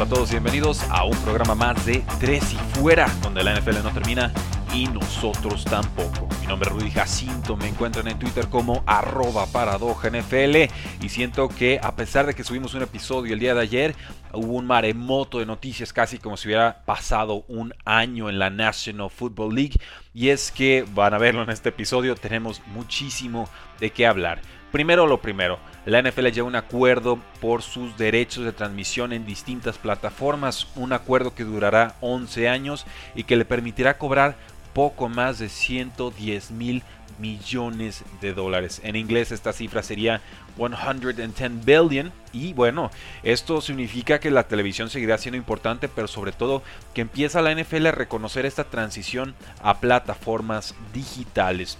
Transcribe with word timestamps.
A 0.00 0.06
todos 0.06 0.30
y 0.30 0.32
bienvenidos 0.32 0.82
a 0.88 1.04
un 1.04 1.16
programa 1.18 1.54
más 1.54 1.84
de 1.84 2.02
Tres 2.18 2.54
y 2.54 2.56
Fuera, 2.78 3.06
donde 3.22 3.44
la 3.44 3.54
NFL 3.54 3.82
no 3.82 3.92
termina 3.92 4.32
y 4.72 4.86
nosotros 4.86 5.62
tampoco. 5.66 6.26
Mi 6.40 6.46
nombre 6.46 6.70
es 6.70 6.74
Rudy 6.74 6.90
Jacinto, 6.90 7.54
me 7.54 7.68
encuentran 7.68 8.08
en 8.08 8.18
Twitter 8.18 8.48
como 8.48 8.82
arroba 8.86 9.44
NFL 9.44 10.72
y 11.04 11.08
siento 11.10 11.50
que 11.50 11.78
a 11.82 11.96
pesar 11.96 12.24
de 12.24 12.34
que 12.34 12.44
subimos 12.44 12.72
un 12.72 12.80
episodio 12.80 13.34
el 13.34 13.40
día 13.40 13.52
de 13.52 13.60
ayer, 13.60 13.94
hubo 14.32 14.54
un 14.54 14.66
maremoto 14.66 15.38
de 15.38 15.44
noticias 15.44 15.92
casi 15.92 16.18
como 16.18 16.38
si 16.38 16.48
hubiera 16.48 16.82
pasado 16.86 17.44
un 17.48 17.74
año 17.84 18.30
en 18.30 18.38
la 18.38 18.48
National 18.48 19.10
Football 19.10 19.54
League 19.54 19.76
y 20.14 20.30
es 20.30 20.50
que 20.50 20.86
van 20.94 21.12
a 21.12 21.18
verlo 21.18 21.42
en 21.42 21.50
este 21.50 21.68
episodio, 21.68 22.14
tenemos 22.14 22.62
muchísimo 22.68 23.50
de 23.80 23.90
qué 23.90 24.06
hablar. 24.06 24.40
Primero 24.72 25.06
lo 25.06 25.20
primero, 25.20 25.58
la 25.84 26.00
NFL 26.00 26.28
lleva 26.28 26.46
un 26.46 26.54
acuerdo 26.54 27.18
por 27.40 27.62
sus 27.62 27.96
derechos 27.96 28.44
de 28.44 28.52
transmisión 28.52 29.12
en 29.12 29.26
distintas 29.26 29.78
plataformas, 29.78 30.68
un 30.76 30.92
acuerdo 30.92 31.34
que 31.34 31.42
durará 31.42 31.96
11 32.00 32.48
años 32.48 32.86
y 33.16 33.24
que 33.24 33.36
le 33.36 33.44
permitirá 33.44 33.98
cobrar 33.98 34.36
poco 34.72 35.08
más 35.08 35.40
de 35.40 35.48
110 35.48 36.52
mil 36.52 36.84
millones 37.18 38.04
de 38.20 38.32
dólares. 38.32 38.80
En 38.84 38.94
inglés 38.94 39.32
esta 39.32 39.52
cifra 39.52 39.82
sería 39.82 40.20
110 40.56 41.64
billion 41.64 42.12
y 42.32 42.52
bueno, 42.52 42.90
esto 43.22 43.60
significa 43.60 44.20
que 44.20 44.30
la 44.30 44.44
televisión 44.46 44.88
seguirá 44.88 45.18
siendo 45.18 45.36
importante, 45.36 45.88
pero 45.88 46.06
sobre 46.06 46.32
todo 46.32 46.62
que 46.94 47.00
empieza 47.00 47.42
la 47.42 47.54
NFL 47.54 47.86
a 47.86 47.92
reconocer 47.92 48.46
esta 48.46 48.64
transición 48.64 49.34
a 49.62 49.80
plataformas 49.80 50.74
digitales. 50.94 51.76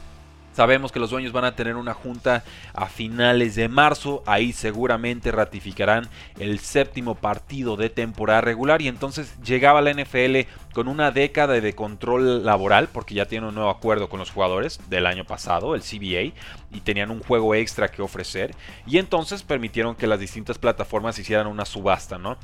Sabemos 0.53 0.91
que 0.91 0.99
los 0.99 1.11
dueños 1.11 1.33
van 1.33 1.45
a 1.45 1.55
tener 1.55 1.77
una 1.77 1.95
junta 1.95 2.45
a 2.75 2.87
finales 2.87 3.55
de 3.55 3.69
marzo, 3.69 4.23
ahí 4.27 4.53
seguramente 4.53 5.31
ratificarán 5.31 6.09
el 6.39 6.59
séptimo 6.59 7.15
partido 7.15 7.77
de 7.77 7.89
temporada 7.89 8.41
regular. 8.41 8.83
Y 8.83 8.89
entonces 8.89 9.35
llegaba 9.43 9.81
la 9.81 9.93
NFL 9.93 10.49
con 10.75 10.89
una 10.89 11.13
década 11.13 11.61
de 11.61 11.75
control 11.75 12.45
laboral 12.45 12.89
porque 12.93 13.15
ya 13.15 13.27
tiene 13.27 13.49
un 13.49 13.55
nuevo 13.55 13.71
acuerdo 13.71 14.09
con 14.09 14.19
los 14.19 14.31
jugadores 14.31 14.81
del 14.89 15.07
año 15.07 15.25
pasado, 15.25 15.75
el 15.75 15.83
CBA, 15.83 16.35
y 16.73 16.81
tenían 16.83 17.11
un 17.11 17.21
juego 17.21 17.55
extra 17.55 17.89
que 17.89 18.03
ofrecer. 18.03 18.55
Y 18.87 18.99
entonces 18.99 19.43
permitieron 19.43 19.95
que 19.95 20.07
las 20.07 20.21
distintas 20.21 20.59
plataformas 20.59 21.19
hicieran 21.19 21.47
una 21.47 21.65
subasta, 21.65 22.19
¿no? 22.19 22.37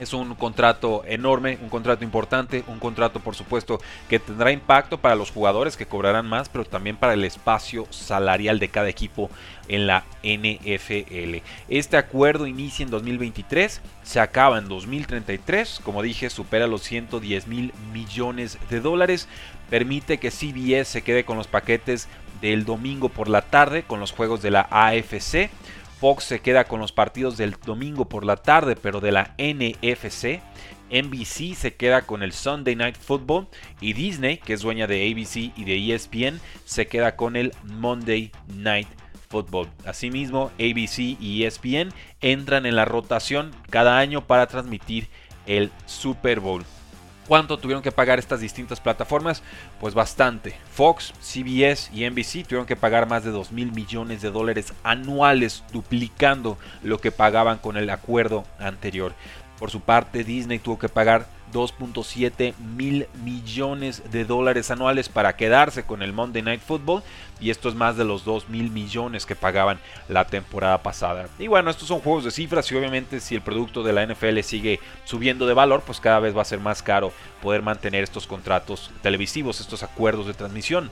Es 0.00 0.14
un 0.14 0.34
contrato 0.34 1.04
enorme, 1.06 1.58
un 1.62 1.68
contrato 1.68 2.02
importante, 2.04 2.64
un 2.66 2.78
contrato 2.78 3.20
por 3.20 3.34
supuesto 3.34 3.78
que 4.08 4.18
tendrá 4.18 4.50
impacto 4.50 4.98
para 4.98 5.14
los 5.14 5.30
jugadores 5.30 5.76
que 5.76 5.86
cobrarán 5.86 6.26
más, 6.26 6.48
pero 6.48 6.64
también 6.64 6.96
para 6.96 7.12
el 7.12 7.22
espacio 7.22 7.86
salarial 7.90 8.58
de 8.58 8.70
cada 8.70 8.88
equipo 8.88 9.30
en 9.68 9.86
la 9.86 10.04
NFL. 10.22 11.42
Este 11.68 11.98
acuerdo 11.98 12.46
inicia 12.46 12.82
en 12.82 12.90
2023, 12.90 13.82
se 14.02 14.20
acaba 14.20 14.58
en 14.58 14.68
2033, 14.68 15.80
como 15.84 16.02
dije, 16.02 16.30
supera 16.30 16.66
los 16.66 16.82
110 16.82 17.46
mil 17.46 17.72
millones 17.92 18.58
de 18.70 18.80
dólares, 18.80 19.28
permite 19.68 20.18
que 20.18 20.30
CBS 20.30 20.90
se 20.90 21.02
quede 21.02 21.24
con 21.24 21.36
los 21.36 21.46
paquetes 21.46 22.08
del 22.40 22.64
domingo 22.64 23.10
por 23.10 23.28
la 23.28 23.42
tarde 23.42 23.82
con 23.82 24.00
los 24.00 24.12
juegos 24.12 24.40
de 24.40 24.50
la 24.50 24.66
AFC 24.70 25.50
Fox 26.00 26.24
se 26.24 26.40
queda 26.40 26.64
con 26.64 26.80
los 26.80 26.92
partidos 26.92 27.36
del 27.36 27.56
domingo 27.66 28.08
por 28.08 28.24
la 28.24 28.36
tarde, 28.36 28.74
pero 28.74 29.00
de 29.00 29.12
la 29.12 29.34
NFC. 29.36 30.40
NBC 30.90 31.54
se 31.54 31.74
queda 31.74 32.02
con 32.02 32.22
el 32.22 32.32
Sunday 32.32 32.74
Night 32.74 32.96
Football 32.96 33.48
y 33.82 33.92
Disney, 33.92 34.38
que 34.38 34.54
es 34.54 34.62
dueña 34.62 34.86
de 34.86 35.10
ABC 35.10 35.52
y 35.56 35.64
de 35.64 35.94
ESPN, 35.94 36.40
se 36.64 36.86
queda 36.86 37.16
con 37.16 37.36
el 37.36 37.52
Monday 37.64 38.32
Night 38.48 38.88
Football. 39.28 39.68
Asimismo, 39.84 40.50
ABC 40.58 41.16
y 41.20 41.44
ESPN 41.44 41.92
entran 42.22 42.64
en 42.64 42.76
la 42.76 42.86
rotación 42.86 43.50
cada 43.68 43.98
año 43.98 44.26
para 44.26 44.46
transmitir 44.46 45.06
el 45.46 45.70
Super 45.84 46.40
Bowl. 46.40 46.64
¿Cuánto 47.30 47.58
tuvieron 47.58 47.84
que 47.84 47.92
pagar 47.92 48.18
estas 48.18 48.40
distintas 48.40 48.80
plataformas? 48.80 49.44
Pues 49.78 49.94
bastante. 49.94 50.56
Fox, 50.72 51.14
CBS 51.20 51.88
y 51.94 52.04
NBC 52.10 52.44
tuvieron 52.44 52.66
que 52.66 52.74
pagar 52.74 53.06
más 53.06 53.22
de 53.22 53.30
2 53.30 53.52
mil 53.52 53.70
millones 53.70 54.20
de 54.20 54.32
dólares 54.32 54.74
anuales, 54.82 55.62
duplicando 55.72 56.58
lo 56.82 57.00
que 57.00 57.12
pagaban 57.12 57.58
con 57.58 57.76
el 57.76 57.88
acuerdo 57.90 58.42
anterior. 58.58 59.12
Por 59.60 59.70
su 59.70 59.80
parte, 59.80 60.24
Disney 60.24 60.58
tuvo 60.58 60.80
que 60.80 60.88
pagar 60.88 61.28
2.7 61.52 62.54
mil 62.56 63.06
millones 63.24 64.02
de 64.10 64.24
dólares 64.24 64.70
anuales 64.70 65.08
para 65.08 65.36
quedarse 65.36 65.84
con 65.84 66.02
el 66.02 66.12
Monday 66.12 66.42
Night 66.42 66.60
Football 66.60 67.02
y 67.40 67.50
esto 67.50 67.68
es 67.68 67.74
más 67.74 67.96
de 67.96 68.04
los 68.04 68.24
2 68.24 68.48
mil 68.48 68.70
millones 68.70 69.26
que 69.26 69.34
pagaban 69.34 69.78
la 70.08 70.26
temporada 70.26 70.82
pasada. 70.82 71.28
Y 71.38 71.48
bueno, 71.48 71.70
estos 71.70 71.88
son 71.88 72.00
juegos 72.00 72.24
de 72.24 72.30
cifras 72.30 72.70
y 72.70 72.76
obviamente 72.76 73.20
si 73.20 73.34
el 73.34 73.42
producto 73.42 73.82
de 73.82 73.92
la 73.92 74.06
NFL 74.06 74.40
sigue 74.40 74.80
subiendo 75.04 75.46
de 75.46 75.54
valor, 75.54 75.82
pues 75.84 76.00
cada 76.00 76.20
vez 76.20 76.36
va 76.36 76.42
a 76.42 76.46
ser 76.46 76.60
más 76.60 76.82
caro 76.82 77.12
poder 77.42 77.62
mantener 77.62 78.04
estos 78.04 78.26
contratos 78.26 78.90
televisivos, 79.02 79.60
estos 79.60 79.82
acuerdos 79.82 80.26
de 80.26 80.34
transmisión. 80.34 80.90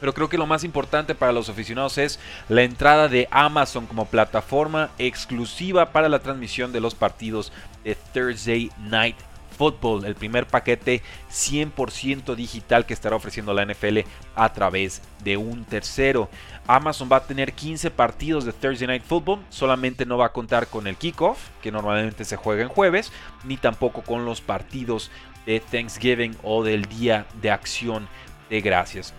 Pero 0.00 0.14
creo 0.14 0.28
que 0.28 0.38
lo 0.38 0.46
más 0.46 0.62
importante 0.62 1.14
para 1.14 1.32
los 1.32 1.48
aficionados 1.48 1.98
es 1.98 2.20
la 2.48 2.62
entrada 2.62 3.08
de 3.08 3.26
Amazon 3.30 3.86
como 3.86 4.06
plataforma 4.06 4.90
exclusiva 4.98 5.92
para 5.92 6.08
la 6.08 6.20
transmisión 6.20 6.72
de 6.72 6.80
los 6.80 6.94
partidos 6.94 7.52
de 7.84 7.96
Thursday 8.12 8.70
Night 8.78 9.16
Football, 9.58 10.04
el 10.04 10.14
primer 10.14 10.46
paquete 10.46 11.02
100% 11.30 12.36
digital 12.36 12.86
que 12.86 12.94
estará 12.94 13.16
ofreciendo 13.16 13.52
la 13.52 13.66
NFL 13.66 13.98
a 14.36 14.52
través 14.52 15.02
de 15.24 15.36
un 15.36 15.64
tercero. 15.64 16.30
Amazon 16.66 17.08
va 17.10 17.16
a 17.16 17.26
tener 17.26 17.52
15 17.52 17.90
partidos 17.90 18.44
de 18.44 18.52
Thursday 18.52 18.86
Night 18.86 19.02
Football, 19.02 19.40
solamente 19.50 20.06
no 20.06 20.16
va 20.16 20.26
a 20.26 20.32
contar 20.32 20.68
con 20.68 20.86
el 20.86 20.96
kickoff, 20.96 21.48
que 21.60 21.72
normalmente 21.72 22.24
se 22.24 22.36
juega 22.36 22.62
en 22.62 22.68
jueves, 22.68 23.12
ni 23.44 23.56
tampoco 23.56 24.02
con 24.02 24.24
los 24.24 24.40
partidos 24.40 25.10
de 25.44 25.60
Thanksgiving 25.60 26.36
o 26.42 26.62
del 26.62 26.84
Día 26.84 27.26
de 27.42 27.50
Acción 27.50 28.08
de 28.48 28.60
Gracias. 28.60 29.12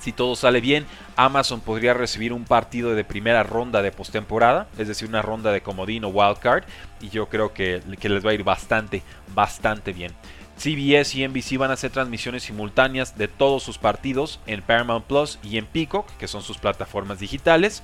Si 0.00 0.12
todo 0.12 0.36
sale 0.36 0.60
bien, 0.60 0.86
Amazon 1.16 1.60
podría 1.60 1.94
recibir 1.94 2.32
un 2.32 2.44
partido 2.44 2.94
de 2.94 3.04
primera 3.04 3.42
ronda 3.42 3.82
de 3.82 3.92
postemporada, 3.92 4.68
es 4.78 4.88
decir, 4.88 5.08
una 5.08 5.22
ronda 5.22 5.50
de 5.50 5.60
comodín 5.60 6.04
o 6.04 6.08
wildcard, 6.08 6.64
y 7.00 7.08
yo 7.08 7.28
creo 7.28 7.52
que, 7.52 7.82
que 7.98 8.08
les 8.08 8.24
va 8.24 8.30
a 8.30 8.34
ir 8.34 8.44
bastante, 8.44 9.02
bastante 9.34 9.92
bien. 9.92 10.12
CBS 10.58 11.16
y 11.16 11.26
NBC 11.26 11.56
van 11.56 11.70
a 11.70 11.74
hacer 11.74 11.90
transmisiones 11.90 12.42
simultáneas 12.42 13.16
de 13.16 13.28
todos 13.28 13.62
sus 13.62 13.78
partidos 13.78 14.40
en 14.46 14.60
Paramount 14.60 15.06
Plus 15.06 15.38
y 15.42 15.56
en 15.56 15.66
Peacock, 15.66 16.08
que 16.16 16.28
son 16.28 16.42
sus 16.42 16.58
plataformas 16.58 17.20
digitales. 17.20 17.82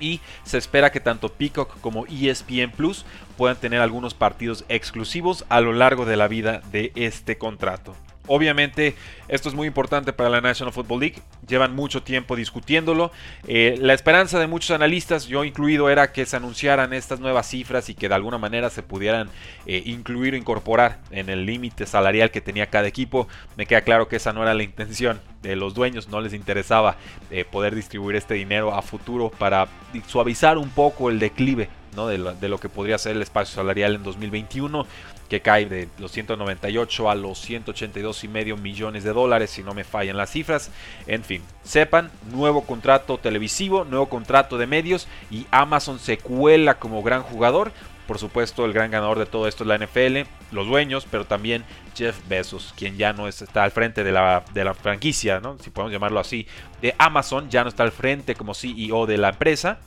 Y 0.00 0.20
se 0.42 0.58
espera 0.58 0.92
que 0.92 1.00
tanto 1.00 1.30
Peacock 1.30 1.80
como 1.80 2.04
ESPN 2.06 2.72
Plus 2.72 3.06
puedan 3.38 3.56
tener 3.56 3.80
algunos 3.80 4.12
partidos 4.12 4.64
exclusivos 4.68 5.46
a 5.48 5.60
lo 5.60 5.72
largo 5.72 6.04
de 6.04 6.16
la 6.16 6.28
vida 6.28 6.60
de 6.72 6.92
este 6.94 7.38
contrato. 7.38 7.94
Obviamente 8.26 8.94
esto 9.28 9.50
es 9.50 9.54
muy 9.54 9.66
importante 9.66 10.12
para 10.14 10.30
la 10.30 10.40
National 10.40 10.72
Football 10.72 11.00
League. 11.00 11.22
Llevan 11.46 11.74
mucho 11.74 12.02
tiempo 12.02 12.36
discutiéndolo. 12.36 13.12
Eh, 13.46 13.76
la 13.78 13.92
esperanza 13.92 14.38
de 14.38 14.46
muchos 14.46 14.70
analistas, 14.70 15.26
yo 15.26 15.44
incluido, 15.44 15.90
era 15.90 16.12
que 16.12 16.24
se 16.24 16.36
anunciaran 16.36 16.94
estas 16.94 17.20
nuevas 17.20 17.46
cifras 17.46 17.90
y 17.90 17.94
que 17.94 18.08
de 18.08 18.14
alguna 18.14 18.38
manera 18.38 18.70
se 18.70 18.82
pudieran 18.82 19.28
eh, 19.66 19.82
incluir 19.84 20.34
o 20.34 20.36
incorporar 20.38 21.00
en 21.10 21.28
el 21.28 21.44
límite 21.44 21.84
salarial 21.86 22.30
que 22.30 22.40
tenía 22.40 22.66
cada 22.66 22.88
equipo. 22.88 23.28
Me 23.56 23.66
queda 23.66 23.82
claro 23.82 24.08
que 24.08 24.16
esa 24.16 24.32
no 24.32 24.42
era 24.42 24.54
la 24.54 24.62
intención 24.62 25.20
de 25.42 25.56
los 25.56 25.74
dueños. 25.74 26.08
No 26.08 26.22
les 26.22 26.32
interesaba 26.32 26.96
eh, 27.30 27.44
poder 27.44 27.74
distribuir 27.74 28.16
este 28.16 28.34
dinero 28.34 28.74
a 28.74 28.80
futuro 28.80 29.30
para 29.30 29.68
suavizar 30.06 30.56
un 30.56 30.70
poco 30.70 31.10
el 31.10 31.18
declive 31.18 31.68
de, 31.94 32.18
lo, 32.18 32.34
de, 32.34 32.48
lo, 32.48 32.58
que 32.58 32.68
podría 32.68 32.98
ser 32.98 33.14
el 33.16 33.22
espacio 33.22 33.54
salarial 33.54 33.94
en 33.94 34.02
2021 34.02 34.86
que 35.34 35.40
cae 35.40 35.66
de 35.66 35.88
los 35.98 36.12
198 36.12 37.10
a 37.10 37.16
los 37.16 37.40
182 37.40 38.22
y 38.22 38.28
medio 38.28 38.56
millones 38.56 39.02
de 39.02 39.12
dólares, 39.12 39.50
si 39.50 39.64
no 39.64 39.74
me 39.74 39.82
fallan 39.82 40.16
las 40.16 40.30
cifras. 40.30 40.70
En 41.08 41.24
fin, 41.24 41.42
sepan, 41.64 42.12
nuevo 42.30 42.62
contrato 42.62 43.18
televisivo, 43.18 43.84
nuevo 43.84 44.08
contrato 44.08 44.58
de 44.58 44.68
medios 44.68 45.08
y 45.32 45.46
Amazon 45.50 45.98
se 45.98 46.18
cuela 46.18 46.78
como 46.78 47.02
gran 47.02 47.22
jugador 47.22 47.72
por 48.06 48.18
supuesto, 48.18 48.66
el 48.66 48.74
gran 48.74 48.90
ganador 48.90 49.18
de 49.18 49.24
todo 49.24 49.48
esto 49.48 49.64
es 49.64 49.68
la 49.68 49.78
NFL, 49.78 50.28
los 50.52 50.66
dueños, 50.66 51.06
pero 51.10 51.24
también 51.24 51.64
Jeff 51.96 52.14
Bezos, 52.28 52.74
quien 52.76 52.98
ya 52.98 53.14
no 53.14 53.28
está 53.28 53.64
al 53.64 53.70
frente 53.70 54.04
de 54.04 54.12
la, 54.12 54.44
de 54.52 54.62
la 54.62 54.74
franquicia, 54.74 55.40
¿no? 55.40 55.56
si 55.58 55.70
podemos 55.70 55.90
llamarlo 55.90 56.20
así, 56.20 56.46
de 56.82 56.94
Amazon, 56.98 57.48
ya 57.48 57.62
no 57.62 57.70
está 57.70 57.82
al 57.82 57.92
frente 57.92 58.34
como 58.34 58.52
CEO 58.52 59.06
de 59.06 59.16
la 59.16 59.30
empresa. 59.30 59.78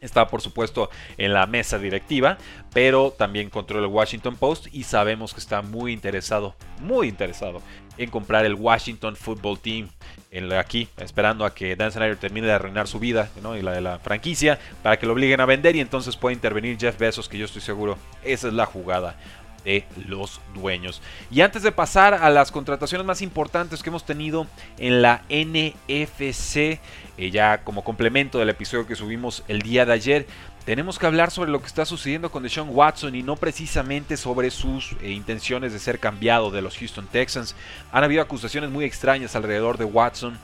Está 0.00 0.28
por 0.28 0.40
supuesto 0.40 0.88
en 1.18 1.34
la 1.34 1.46
mesa 1.46 1.78
directiva, 1.78 2.38
pero 2.72 3.10
también 3.10 3.50
controla 3.50 3.86
el 3.86 3.92
Washington 3.92 4.34
Post 4.34 4.68
y 4.72 4.84
sabemos 4.84 5.34
que 5.34 5.40
está 5.40 5.60
muy 5.60 5.92
interesado, 5.92 6.54
muy 6.80 7.06
interesado 7.06 7.60
en 7.98 8.08
comprar 8.08 8.46
el 8.46 8.54
Washington 8.54 9.14
Football 9.14 9.58
Team 9.58 9.90
en 10.30 10.50
aquí, 10.54 10.88
esperando 10.96 11.44
a 11.44 11.54
que 11.54 11.76
Dan 11.76 11.92
Snyder 11.92 12.16
termine 12.16 12.46
de 12.46 12.54
arruinar 12.54 12.88
su 12.88 12.98
vida 12.98 13.28
y 13.36 13.60
la 13.60 13.72
de 13.72 13.82
la 13.82 13.98
franquicia 13.98 14.58
para 14.82 14.98
que 14.98 15.04
lo 15.04 15.12
obliguen 15.12 15.42
a 15.42 15.44
vender 15.44 15.76
y 15.76 15.80
entonces 15.80 16.16
pueda 16.16 16.32
intervenir 16.32 16.78
Jeff 16.80 16.96
Bezos, 16.98 17.28
que 17.28 17.36
yo 17.36 17.44
estoy 17.44 17.60
seguro 17.60 17.98
esa 18.24 18.48
es 18.48 18.54
la 18.54 18.64
jugada 18.64 19.18
de 19.64 19.84
los 20.06 20.40
dueños. 20.54 21.02
Y 21.30 21.40
antes 21.40 21.62
de 21.62 21.72
pasar 21.72 22.14
a 22.14 22.30
las 22.30 22.50
contrataciones 22.50 23.06
más 23.06 23.22
importantes 23.22 23.82
que 23.82 23.90
hemos 23.90 24.04
tenido 24.04 24.46
en 24.78 25.02
la 25.02 25.22
NFC, 25.28 26.80
eh, 27.16 27.30
ya 27.30 27.62
como 27.64 27.84
complemento 27.84 28.38
del 28.38 28.50
episodio 28.50 28.86
que 28.86 28.96
subimos 28.96 29.44
el 29.48 29.62
día 29.62 29.84
de 29.84 29.92
ayer, 29.92 30.26
tenemos 30.64 30.98
que 30.98 31.06
hablar 31.06 31.30
sobre 31.30 31.50
lo 31.50 31.60
que 31.60 31.66
está 31.66 31.84
sucediendo 31.84 32.30
con 32.30 32.42
Deshaun 32.42 32.68
Watson 32.70 33.14
y 33.14 33.22
no 33.22 33.36
precisamente 33.36 34.16
sobre 34.16 34.50
sus 34.50 34.92
eh, 35.00 35.10
intenciones 35.10 35.72
de 35.72 35.78
ser 35.78 35.98
cambiado 35.98 36.50
de 36.50 36.62
los 36.62 36.76
Houston 36.76 37.06
Texans. 37.06 37.56
Han 37.92 38.04
habido 38.04 38.22
acusaciones 38.22 38.70
muy 38.70 38.84
extrañas 38.84 39.34
alrededor 39.34 39.78
de 39.78 39.84
Watson 39.84 40.38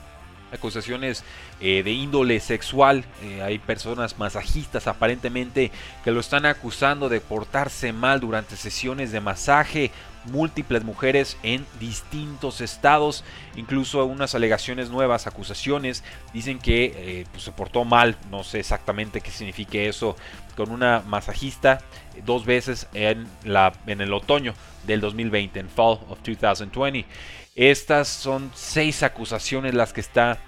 acusaciones 0.52 1.24
eh, 1.60 1.82
de 1.82 1.92
índole 1.92 2.40
sexual. 2.40 3.04
Eh, 3.22 3.42
hay 3.42 3.58
personas 3.58 4.18
masajistas 4.18 4.86
aparentemente 4.86 5.70
que 6.04 6.10
lo 6.10 6.20
están 6.20 6.46
acusando 6.46 7.08
de 7.08 7.20
portarse 7.20 7.92
mal 7.92 8.20
durante 8.20 8.56
sesiones 8.56 9.12
de 9.12 9.20
masaje. 9.20 9.90
Múltiples 10.26 10.84
mujeres 10.84 11.36
en 11.42 11.66
distintos 11.80 12.60
estados, 12.60 13.24
incluso 13.56 14.04
unas 14.04 14.34
alegaciones 14.34 14.90
nuevas, 14.90 15.26
acusaciones, 15.26 16.04
dicen 16.32 16.58
que 16.58 16.84
eh, 16.96 17.26
pues, 17.32 17.44
se 17.44 17.52
portó 17.52 17.84
mal, 17.84 18.16
no 18.30 18.44
sé 18.44 18.60
exactamente 18.60 19.20
qué 19.20 19.30
signifique 19.30 19.88
eso, 19.88 20.16
con 20.56 20.70
una 20.70 21.02
masajista 21.06 21.80
dos 22.24 22.46
veces 22.46 22.88
en, 22.94 23.28
la, 23.44 23.72
en 23.86 24.00
el 24.00 24.12
otoño 24.12 24.54
del 24.86 25.00
2020, 25.00 25.60
en 25.60 25.68
Fall 25.68 25.98
of 26.08 26.18
2020. 26.24 27.04
Estas 27.54 28.08
son 28.08 28.50
seis 28.54 29.02
acusaciones 29.02 29.74
las 29.74 29.92
que 29.92 30.00
está 30.00 30.38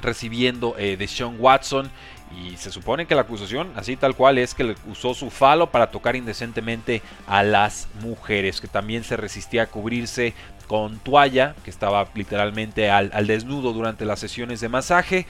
recibiendo 0.00 0.76
eh, 0.78 0.96
de 0.96 1.06
Sean 1.08 1.36
Watson. 1.38 1.90
Y 2.36 2.56
se 2.56 2.70
supone 2.70 3.06
que 3.06 3.14
la 3.14 3.22
acusación, 3.22 3.72
así 3.74 3.96
tal 3.96 4.14
cual, 4.14 4.38
es 4.38 4.54
que 4.54 4.64
le 4.64 4.74
usó 4.90 5.14
su 5.14 5.30
falo 5.30 5.70
para 5.70 5.90
tocar 5.90 6.14
indecentemente 6.14 7.02
a 7.26 7.42
las 7.42 7.88
mujeres, 8.00 8.60
que 8.60 8.68
también 8.68 9.02
se 9.04 9.16
resistía 9.16 9.62
a 9.62 9.66
cubrirse 9.66 10.34
con 10.68 10.98
toalla, 10.98 11.56
que 11.64 11.70
estaba 11.70 12.08
literalmente 12.14 12.90
al, 12.90 13.26
desnudo 13.26 13.72
durante 13.72 14.04
las 14.04 14.20
sesiones 14.20 14.60
de 14.60 14.68
masaje. 14.68 15.26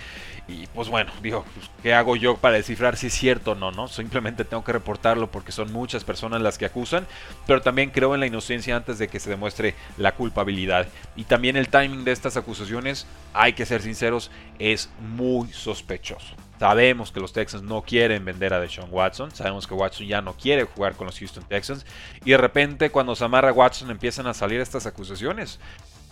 Y 0.48 0.66
pues 0.68 0.88
bueno, 0.88 1.12
digo, 1.22 1.44
pues, 1.54 1.70
¿qué 1.82 1.94
hago 1.94 2.16
yo 2.16 2.36
para 2.36 2.56
descifrar 2.56 2.96
si 2.96 3.06
es 3.06 3.14
cierto 3.14 3.52
o 3.52 3.54
no? 3.54 3.70
no? 3.70 3.86
Simplemente 3.86 4.44
tengo 4.44 4.64
que 4.64 4.72
reportarlo 4.72 5.30
porque 5.30 5.52
son 5.52 5.72
muchas 5.72 6.04
personas 6.04 6.42
las 6.42 6.58
que 6.58 6.66
acusan, 6.66 7.06
pero 7.46 7.62
también 7.62 7.90
creo 7.90 8.14
en 8.14 8.20
la 8.20 8.26
inocencia 8.26 8.74
antes 8.74 8.98
de 8.98 9.08
que 9.08 9.20
se 9.20 9.30
demuestre 9.30 9.74
la 9.96 10.12
culpabilidad. 10.12 10.88
Y 11.16 11.24
también 11.24 11.56
el 11.56 11.68
timing 11.68 12.04
de 12.04 12.12
estas 12.12 12.36
acusaciones, 12.36 13.06
hay 13.32 13.52
que 13.52 13.66
ser 13.66 13.82
sinceros, 13.82 14.30
es 14.58 14.90
muy 15.00 15.52
sospechoso. 15.52 16.34
Sabemos 16.58 17.12
que 17.12 17.20
los 17.20 17.32
Texans 17.32 17.62
no 17.62 17.82
quieren 17.82 18.24
vender 18.24 18.52
a 18.52 18.60
Deshaun 18.60 18.88
Watson. 18.90 19.30
Sabemos 19.30 19.66
que 19.66 19.74
Watson 19.74 20.06
ya 20.06 20.20
no 20.20 20.34
quiere 20.34 20.64
jugar 20.64 20.96
con 20.96 21.06
los 21.06 21.18
Houston 21.18 21.44
Texans. 21.44 21.86
Y 22.24 22.32
de 22.32 22.36
repente, 22.36 22.90
cuando 22.90 23.14
se 23.14 23.24
amarra 23.24 23.52
Watson, 23.52 23.90
empiezan 23.90 24.26
a 24.26 24.34
salir 24.34 24.60
estas 24.60 24.86
acusaciones. 24.86 25.60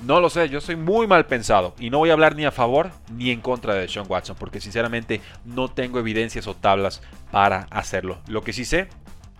No 0.04 0.20
lo 0.20 0.30
sé, 0.30 0.48
yo 0.48 0.60
soy 0.60 0.76
muy 0.76 1.06
mal 1.06 1.26
pensado. 1.26 1.74
Y 1.80 1.90
no 1.90 1.98
voy 1.98 2.10
a 2.10 2.12
hablar 2.12 2.36
ni 2.36 2.44
a 2.44 2.52
favor 2.52 2.90
ni 3.10 3.30
en 3.30 3.40
contra 3.40 3.74
de 3.74 3.80
Deshaun 3.80 4.06
Watson. 4.08 4.36
Porque 4.38 4.60
sinceramente 4.60 5.20
no 5.44 5.68
tengo 5.68 5.98
evidencias 5.98 6.46
o 6.46 6.54
tablas 6.54 7.02
para 7.32 7.66
hacerlo. 7.70 8.18
Lo 8.28 8.42
que 8.42 8.52
sí 8.52 8.64
sé 8.64 8.88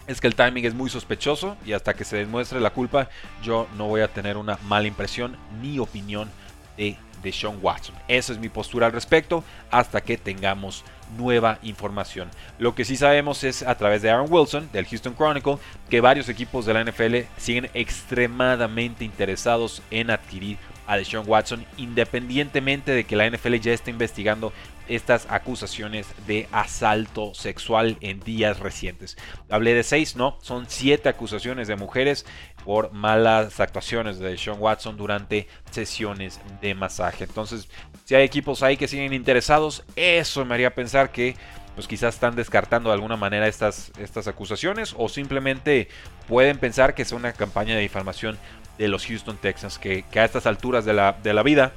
es 0.09 0.21
que 0.21 0.27
el 0.27 0.35
timing 0.35 0.65
es 0.65 0.75
muy 0.75 0.91
sospechoso. 0.91 1.57
Y 1.65 1.73
hasta 1.73 1.95
que 1.95 2.05
se 2.05 2.17
demuestre 2.17 2.59
la 2.59 2.71
culpa, 2.71 3.11
yo 3.45 3.69
no 3.77 3.87
voy 3.87 4.01
a 4.01 4.09
tener 4.09 4.37
una 4.37 4.59
mala 4.65 4.89
impresión 4.89 5.37
ni 5.63 5.79
opinión 5.79 6.29
de 6.77 6.97
de 7.23 7.33
Sean 7.33 7.59
Watson. 7.63 7.95
Esa 8.09 8.33
es 8.33 8.39
mi 8.39 8.49
postura 8.49 8.87
al 8.87 8.93
respecto 8.93 9.45
hasta 9.71 10.01
que 10.01 10.17
tengamos 10.19 10.85
nueva 11.17 11.59
información. 11.63 12.31
Lo 12.59 12.75
que 12.75 12.85
sí 12.85 12.97
sabemos 12.97 13.45
es 13.45 13.63
a 13.63 13.77
través 13.77 14.03
de 14.03 14.11
Aaron 14.11 14.27
Wilson 14.31 14.69
del 14.73 14.87
Houston 14.87 15.15
Chronicle 15.15 15.59
que 15.89 16.01
varios 16.01 16.29
equipos 16.29 16.67
de 16.67 16.75
la 16.75 16.85
NFL 16.85 17.29
siguen 17.37 17.71
extremadamente 17.75 19.05
interesados 19.05 19.83
en 19.91 20.11
adquirir 20.11 20.59
a 20.87 20.97
Deshaun 20.97 21.29
Watson 21.29 21.65
independientemente 21.77 22.93
de 22.93 23.05
que 23.05 23.17
la 23.17 23.29
NFL 23.29 23.55
ya 23.57 23.73
esté 23.73 23.91
investigando 23.91 24.53
estas 24.89 25.27
acusaciones 25.31 26.07
de 26.27 26.49
asalto 26.53 27.35
sexual 27.35 27.97
en 28.01 28.21
días 28.21 28.61
recientes. 28.61 29.17
Hablé 29.51 29.75
de 29.75 29.83
seis, 29.83 30.15
no, 30.15 30.39
son 30.43 30.67
siete 30.69 31.09
acusaciones 31.09 31.67
de 31.67 31.75
mujeres 31.75 32.25
por 32.67 32.93
malas 32.93 33.61
actuaciones 33.61 34.19
de 34.19 34.37
Sean 34.37 34.57
Watson 34.59 34.97
durante 34.97 35.47
sesiones 35.71 36.41
de 36.61 36.75
masaje. 36.75 37.25
Entonces, 37.25 37.69
si 38.05 38.17
hay 38.17 38.25
equipos 38.25 38.65
ahí 38.65 38.77
que 38.77 38.89
siguen 38.89 39.13
interesados, 39.13 39.85
eso 39.95 40.45
me 40.45 40.55
haría 40.55 40.75
pensar 40.75 41.13
que 41.13 41.37
pues 41.77 41.87
quizás 41.87 42.15
están 42.15 42.35
descartando 42.35 42.89
de 42.89 42.95
alguna 42.95 43.17
manera 43.17 43.47
estas, 43.47 43.93
estas 43.99 44.27
acusaciones 44.27 44.95
o 44.99 45.09
simplemente 45.09 45.89
pueden 46.27 46.59
pensar 46.59 46.95
que 46.95 47.03
es 47.03 47.13
una 47.13 47.33
campaña 47.35 47.77
de 47.77 47.83
difamación 47.83 48.37
de 48.79 48.89
los 48.89 49.07
Houston 49.07 49.37
Texans 49.37 49.79
que, 49.79 50.05
a 50.17 50.25
estas 50.25 50.47
alturas 50.47 50.85
de 50.85 50.95
la, 50.95 51.13
de 51.23 51.35
la 51.35 51.43
vida 51.43 51.73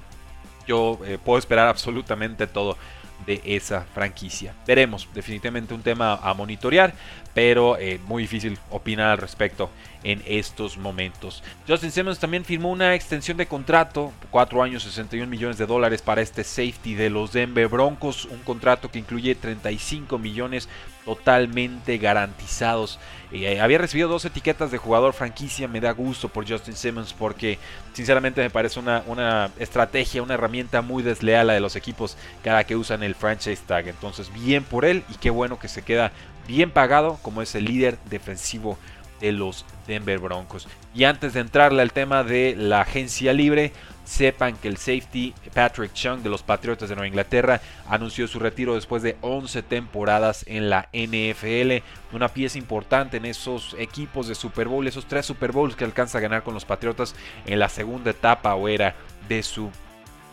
yo 0.67 0.99
eh, 1.05 1.19
puedo 1.23 1.37
esperar 1.37 1.67
absolutamente 1.67 2.47
todo 2.47 2.77
de 3.25 3.41
esa 3.45 3.81
franquicia. 3.93 4.53
Veremos, 4.65 5.07
definitivamente 5.13 5.73
un 5.73 5.81
tema 5.81 6.15
a 6.15 6.33
monitorear, 6.33 6.93
pero 7.33 7.77
eh, 7.77 7.99
muy 8.05 8.23
difícil 8.23 8.57
opinar 8.69 9.11
al 9.11 9.17
respecto 9.17 9.69
en 10.03 10.21
estos 10.25 10.77
momentos. 10.77 11.43
Justin 11.67 11.91
Simmons 11.91 12.19
también 12.19 12.45
firmó 12.45 12.71
una 12.71 12.95
extensión 12.95 13.37
de 13.37 13.45
contrato, 13.45 14.11
4 14.31 14.63
años 14.63 14.83
61 14.83 15.27
millones 15.27 15.57
de 15.57 15.65
dólares 15.65 16.01
para 16.01 16.21
este 16.21 16.43
safety 16.43 16.95
de 16.95 17.09
los 17.09 17.33
Denver 17.33 17.67
Broncos, 17.67 18.25
un 18.25 18.39
contrato 18.39 18.89
que 18.89 18.99
incluye 18.99 19.35
35 19.35 20.17
millones 20.17 20.69
totalmente 21.05 21.97
garantizados. 21.97 22.99
Eh, 23.31 23.59
había 23.59 23.77
recibido 23.77 24.09
dos 24.09 24.25
etiquetas 24.25 24.71
de 24.71 24.77
jugador 24.77 25.13
franquicia, 25.13 25.67
me 25.67 25.79
da 25.79 25.91
gusto 25.91 26.29
por 26.29 26.49
Justin 26.49 26.75
Simmons 26.75 27.13
porque 27.13 27.59
sinceramente 27.93 28.41
me 28.41 28.49
parece 28.49 28.79
una, 28.79 29.03
una 29.05 29.51
estrategia, 29.59 30.23
una 30.23 30.33
herramienta 30.33 30.81
muy 30.81 31.03
desleal 31.03 31.47
de 31.47 31.59
los 31.59 31.75
equipos 31.75 32.17
cada 32.43 32.63
que 32.63 32.75
usan 32.75 33.03
el 33.03 33.15
franchise 33.15 33.61
tag. 33.65 33.87
Entonces 33.87 34.33
bien 34.33 34.63
por 34.63 34.85
él 34.85 35.03
y 35.09 35.15
qué 35.15 35.29
bueno 35.29 35.59
que 35.59 35.67
se 35.67 35.83
queda 35.83 36.11
bien 36.47 36.71
pagado 36.71 37.19
como 37.21 37.41
es 37.43 37.53
el 37.53 37.65
líder 37.65 37.99
defensivo 38.09 38.77
de 39.19 39.31
los 39.31 39.65
Denver 39.87 40.19
Broncos. 40.19 40.67
Y 40.95 41.03
antes 41.03 41.33
de 41.33 41.41
entrarle 41.41 41.81
al 41.81 41.93
tema 41.93 42.23
de 42.23 42.55
la 42.57 42.81
agencia 42.81 43.33
libre, 43.33 43.71
sepan 44.09 44.57
que 44.57 44.67
el 44.67 44.77
safety 44.77 45.35
Patrick 45.53 45.93
Chung 45.93 46.23
de 46.23 46.29
los 46.29 46.41
Patriotas 46.41 46.89
de 46.89 46.95
Nueva 46.95 47.07
Inglaterra 47.07 47.61
anunció 47.87 48.27
su 48.27 48.39
retiro 48.39 48.73
después 48.73 49.03
de 49.03 49.17
11 49.21 49.61
temporadas 49.61 50.43
en 50.47 50.71
la 50.71 50.89
NFL. 50.93 51.83
Una 52.11 52.27
pieza 52.27 52.57
importante 52.57 53.17
en 53.17 53.25
esos 53.25 53.75
equipos 53.77 54.27
de 54.27 54.33
Super 54.33 54.67
Bowl, 54.67 54.87
esos 54.87 55.05
tres 55.05 55.27
Super 55.27 55.51
Bowls 55.51 55.75
que 55.75 55.85
alcanza 55.85 56.17
a 56.17 56.21
ganar 56.21 56.41
con 56.41 56.55
los 56.55 56.65
Patriotas 56.65 57.13
en 57.45 57.59
la 57.59 57.69
segunda 57.69 58.09
etapa 58.09 58.55
o 58.55 58.67
era 58.67 58.95
de 59.27 59.43
su 59.43 59.69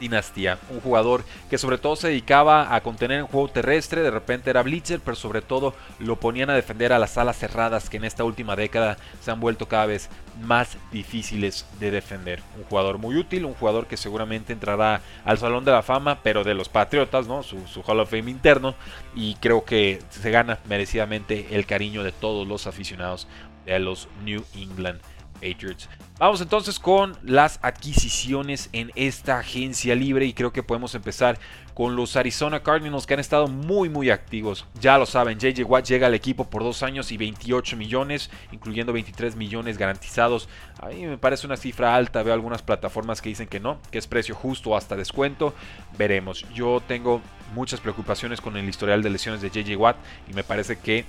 dinastía. 0.01 0.59
Un 0.71 0.81
jugador 0.81 1.25
que 1.51 1.59
sobre 1.59 1.79
todo 1.79 1.97
se 1.97 2.09
dedicaba 2.09 2.75
a 2.75 2.83
contener 2.83 3.21
el 3.21 3.27
juego 3.27 3.49
terrestre, 3.49 4.03
de 4.03 4.11
repente 4.11 4.51
era 4.51 4.63
blitzer, 4.63 5.01
pero 5.01 5.17
sobre 5.17 5.43
todo 5.43 5.75
lo 5.99 6.17
ponían 6.17 6.51
a 6.51 6.55
defender 6.55 6.93
a 6.93 6.99
las 6.99 7.19
alas 7.19 7.39
cerradas 7.39 7.89
que 7.89 7.97
en 7.97 8.05
esta 8.05 8.25
última 8.25 8.57
década 8.57 8.97
se 9.21 9.31
han 9.31 9.41
vuelto 9.41 9.69
cada 9.69 9.87
vez 9.87 10.09
más 10.43 10.77
difíciles 10.93 11.67
de 11.81 11.91
defender. 11.91 12.43
Un 12.57 12.65
jugador 12.65 12.99
muy 12.99 13.17
útil, 13.17 13.45
un 13.45 13.55
jugador 13.55 13.87
que 13.87 13.97
seguramente 13.97 14.53
entrará 14.53 15.01
al 15.25 15.39
Salón 15.39 15.65
de 15.65 15.73
la 15.73 15.83
Fama, 15.83 16.21
pero 16.23 16.45
de 16.45 16.55
los 16.55 16.69
Patriotas, 16.69 17.27
¿no? 17.27 17.43
Su, 17.43 17.67
su 17.67 17.83
Hall 17.83 18.01
of 18.01 18.11
Fame 18.11 18.31
interno, 18.31 18.75
y 19.15 19.35
creo 19.37 19.65
que 19.65 20.01
se 20.11 20.31
gana 20.31 20.59
merecidamente 20.69 21.49
el 21.53 21.67
cariño 21.67 22.03
de 22.03 22.13
todos 22.13 22.47
los 22.47 22.67
aficionados 22.67 23.27
de 23.65 23.79
los 23.79 24.09
New 24.25 24.45
England 24.55 25.01
Vamos 26.19 26.41
entonces 26.41 26.79
con 26.79 27.15
las 27.23 27.59
adquisiciones 27.61 28.71
en 28.73 28.91
esta 28.95 29.39
agencia 29.39 29.95
libre 29.95 30.25
y 30.25 30.33
creo 30.33 30.51
que 30.51 30.63
podemos 30.63 30.95
empezar 30.95 31.39
con 31.75 31.95
los 31.95 32.17
Arizona 32.17 32.63
Cardinals 32.63 33.05
que 33.05 33.13
han 33.13 33.21
estado 33.21 33.49
muy 33.49 33.91
muy 33.91 34.09
activos. 34.09 34.65
Ya 34.81 34.97
lo 34.97 35.05
saben, 35.05 35.39
JJ 35.39 35.65
Watt 35.65 35.85
llega 35.85 36.07
al 36.07 36.15
equipo 36.15 36.49
por 36.49 36.63
dos 36.63 36.83
años 36.83 37.13
y 37.13 37.19
28 37.19 37.77
millones, 37.77 38.31
incluyendo 38.51 38.95
23 38.95 39.37
millones 39.37 39.77
garantizados. 39.77 40.49
A 40.81 40.87
mí 40.87 41.05
me 41.05 41.19
parece 41.19 41.47
una 41.47 41.59
cifra 41.59 41.95
alta, 41.95 42.23
veo 42.23 42.33
algunas 42.33 42.63
plataformas 42.63 43.21
que 43.21 43.29
dicen 43.29 43.47
que 43.47 43.61
no, 43.61 43.79
que 43.91 43.99
es 43.99 44.07
precio 44.07 44.35
justo 44.35 44.75
hasta 44.75 44.97
descuento. 44.97 45.53
Veremos, 45.99 46.47
yo 46.55 46.83
tengo 46.89 47.21
muchas 47.55 47.81
preocupaciones 47.81 48.41
con 48.41 48.57
el 48.57 48.67
historial 48.67 49.03
de 49.03 49.11
lesiones 49.11 49.43
de 49.43 49.51
JJ 49.51 49.77
Watt 49.77 49.97
y 50.31 50.33
me 50.33 50.45
parece 50.45 50.79
que 50.79 51.05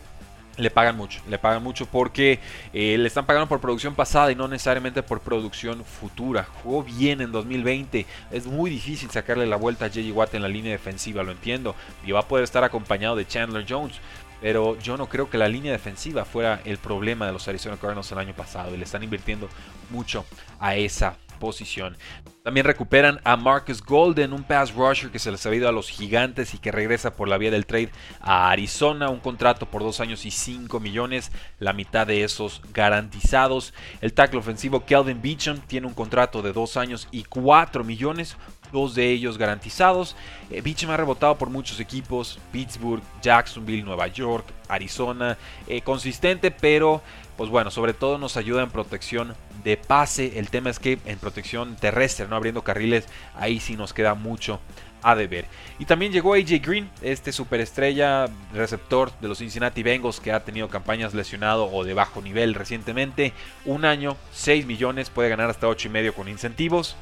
Le 0.57 0.71
pagan 0.71 0.97
mucho, 0.97 1.21
le 1.29 1.37
pagan 1.37 1.61
mucho 1.61 1.85
porque 1.85 2.39
eh, 2.73 2.97
le 2.97 3.07
están 3.07 3.27
pagando 3.27 3.47
por 3.47 3.61
producción 3.61 3.93
pasada 3.93 4.31
y 4.31 4.35
no 4.35 4.47
necesariamente 4.47 5.03
por 5.03 5.21
producción 5.21 5.85
futura. 5.85 6.47
Jugó 6.63 6.83
bien 6.83 7.21
en 7.21 7.31
2020, 7.31 8.05
es 8.31 8.47
muy 8.47 8.71
difícil 8.71 9.11
sacarle 9.11 9.45
la 9.45 9.55
vuelta 9.55 9.85
a 9.85 9.89
J.J. 9.89 10.13
Watt 10.13 10.33
en 10.33 10.41
la 10.41 10.47
línea 10.47 10.71
defensiva, 10.71 11.21
lo 11.21 11.31
entiendo, 11.31 11.75
y 12.03 12.11
va 12.11 12.21
a 12.21 12.27
poder 12.27 12.43
estar 12.43 12.63
acompañado 12.63 13.15
de 13.15 13.27
Chandler 13.27 13.65
Jones. 13.69 13.99
Pero 14.41 14.77
yo 14.79 14.97
no 14.97 15.07
creo 15.09 15.29
que 15.29 15.37
la 15.37 15.47
línea 15.47 15.71
defensiva 15.71 16.25
fuera 16.25 16.61
el 16.65 16.77
problema 16.77 17.25
de 17.25 17.33
los 17.33 17.47
Arizona 17.47 17.77
Cardinals 17.77 18.11
el 18.11 18.19
año 18.19 18.33
pasado 18.33 18.73
y 18.73 18.77
le 18.77 18.83
están 18.83 19.03
invirtiendo 19.03 19.49
mucho 19.89 20.25
a 20.59 20.75
esa 20.75 21.17
posición. 21.39 21.98
También 22.44 22.65
recuperan 22.65 23.20
a 23.25 23.36
Marcus 23.36 23.84
Golden, 23.84 24.32
un 24.32 24.44
pass 24.44 24.74
rusher 24.74 25.12
que 25.12 25.20
se 25.20 25.32
les 25.32 25.46
ha 25.46 25.53
ido 25.53 25.67
a 25.67 25.74
los 25.74 25.89
gigantes 25.89 26.53
y 26.53 26.60
que 26.60 26.72
regresa 26.72 27.13
por 27.15 27.27
la 27.27 27.38
vía 27.38 27.51
del 27.51 27.65
trade 27.65 27.91
a 28.22 28.50
Arizona, 28.50 29.10
un 29.10 29.20
contrato 29.20 29.65
por 29.65 29.84
dos 29.84 30.00
años 30.00 30.25
y 30.25 30.32
5 30.32 30.79
millones, 30.79 31.32
la 31.60 31.74
mitad 31.74 32.08
de 32.08 32.24
esos 32.24 32.62
garantizados. 32.74 33.74
El 34.00 34.13
tackle 34.13 34.39
ofensivo 34.39 34.86
Kelvin 34.86 35.22
Beecham 35.22 35.60
tiene 35.67 35.88
un 35.88 35.94
contrato 35.94 36.41
de 36.41 36.53
dos 36.53 36.77
años 36.77 37.10
y 37.12 37.25
4 37.25 37.84
millones, 37.84 38.38
dos 38.72 38.96
de 38.96 39.12
ellos 39.12 39.38
garantizados. 39.38 40.15
Eh, 40.50 40.62
Beecham 40.62 40.91
ha 40.91 40.98
rebotado 40.98 41.38
por 41.38 41.50
muchos 41.50 41.79
equipos, 41.79 42.39
Pittsburgh, 42.51 43.03
Jacksonville, 43.22 43.84
Nueva 43.84 44.08
York, 44.08 44.46
Arizona, 44.70 45.38
eh, 45.67 45.82
consistente, 45.82 46.51
pero 46.51 47.01
pues 47.36 47.50
bueno, 47.50 47.70
sobre 47.70 47.94
todo 47.94 48.17
nos 48.17 48.36
ayuda 48.36 48.63
en 48.63 48.72
protección 48.72 49.36
de 49.63 49.77
pase. 49.77 50.39
El 50.39 50.49
tema 50.49 50.69
es 50.69 50.79
que 50.79 50.99
en 51.05 51.19
protección 51.19 51.75
terrestre, 51.75 52.27
no 52.27 52.35
abriendo 52.35 52.63
carriles, 52.63 53.05
ahí 53.35 53.59
sí 53.59 53.75
nos 53.75 53.93
queda 53.93 54.13
mucho 54.13 54.59
a 55.03 55.15
deber. 55.15 55.45
Y 55.79 55.85
también 55.85 56.11
llegó 56.11 56.33
AJ 56.33 56.61
Green, 56.61 56.89
este 57.01 57.31
superestrella 57.31 58.27
receptor 58.53 59.11
de 59.19 59.27
los 59.27 59.37
Cincinnati 59.37 59.83
Bengals 59.83 60.19
que 60.19 60.31
ha 60.31 60.43
tenido 60.43 60.69
campañas 60.69 61.13
lesionado 61.13 61.71
o 61.71 61.83
de 61.83 61.93
bajo 61.93 62.21
nivel 62.21 62.53
recientemente. 62.53 63.33
Un 63.65 63.85
año, 63.85 64.17
6 64.33 64.65
millones, 64.65 65.09
puede 65.09 65.29
ganar 65.29 65.49
hasta 65.49 65.67
8 65.67 65.87
y 65.87 65.91
medio 65.91 66.13
con 66.13 66.27
incentivos. 66.27 66.95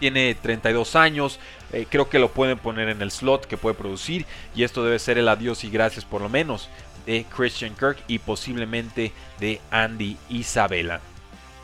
Tiene 0.00 0.36
32 0.36 0.94
años, 0.94 1.40
eh, 1.72 1.86
creo 1.90 2.08
que 2.08 2.20
lo 2.20 2.30
pueden 2.30 2.58
poner 2.58 2.88
en 2.88 3.02
el 3.02 3.10
slot 3.10 3.46
que 3.46 3.56
puede 3.56 3.74
producir 3.74 4.26
y 4.54 4.62
esto 4.62 4.84
debe 4.84 5.00
ser 5.00 5.18
el 5.18 5.26
adiós 5.26 5.64
y 5.64 5.70
gracias 5.70 6.04
por 6.04 6.22
lo 6.22 6.28
menos 6.28 6.68
de 7.04 7.26
Christian 7.34 7.74
Kirk 7.74 7.98
y 8.06 8.20
posiblemente 8.20 9.12
de 9.40 9.60
Andy 9.72 10.16
Isabella. 10.28 11.00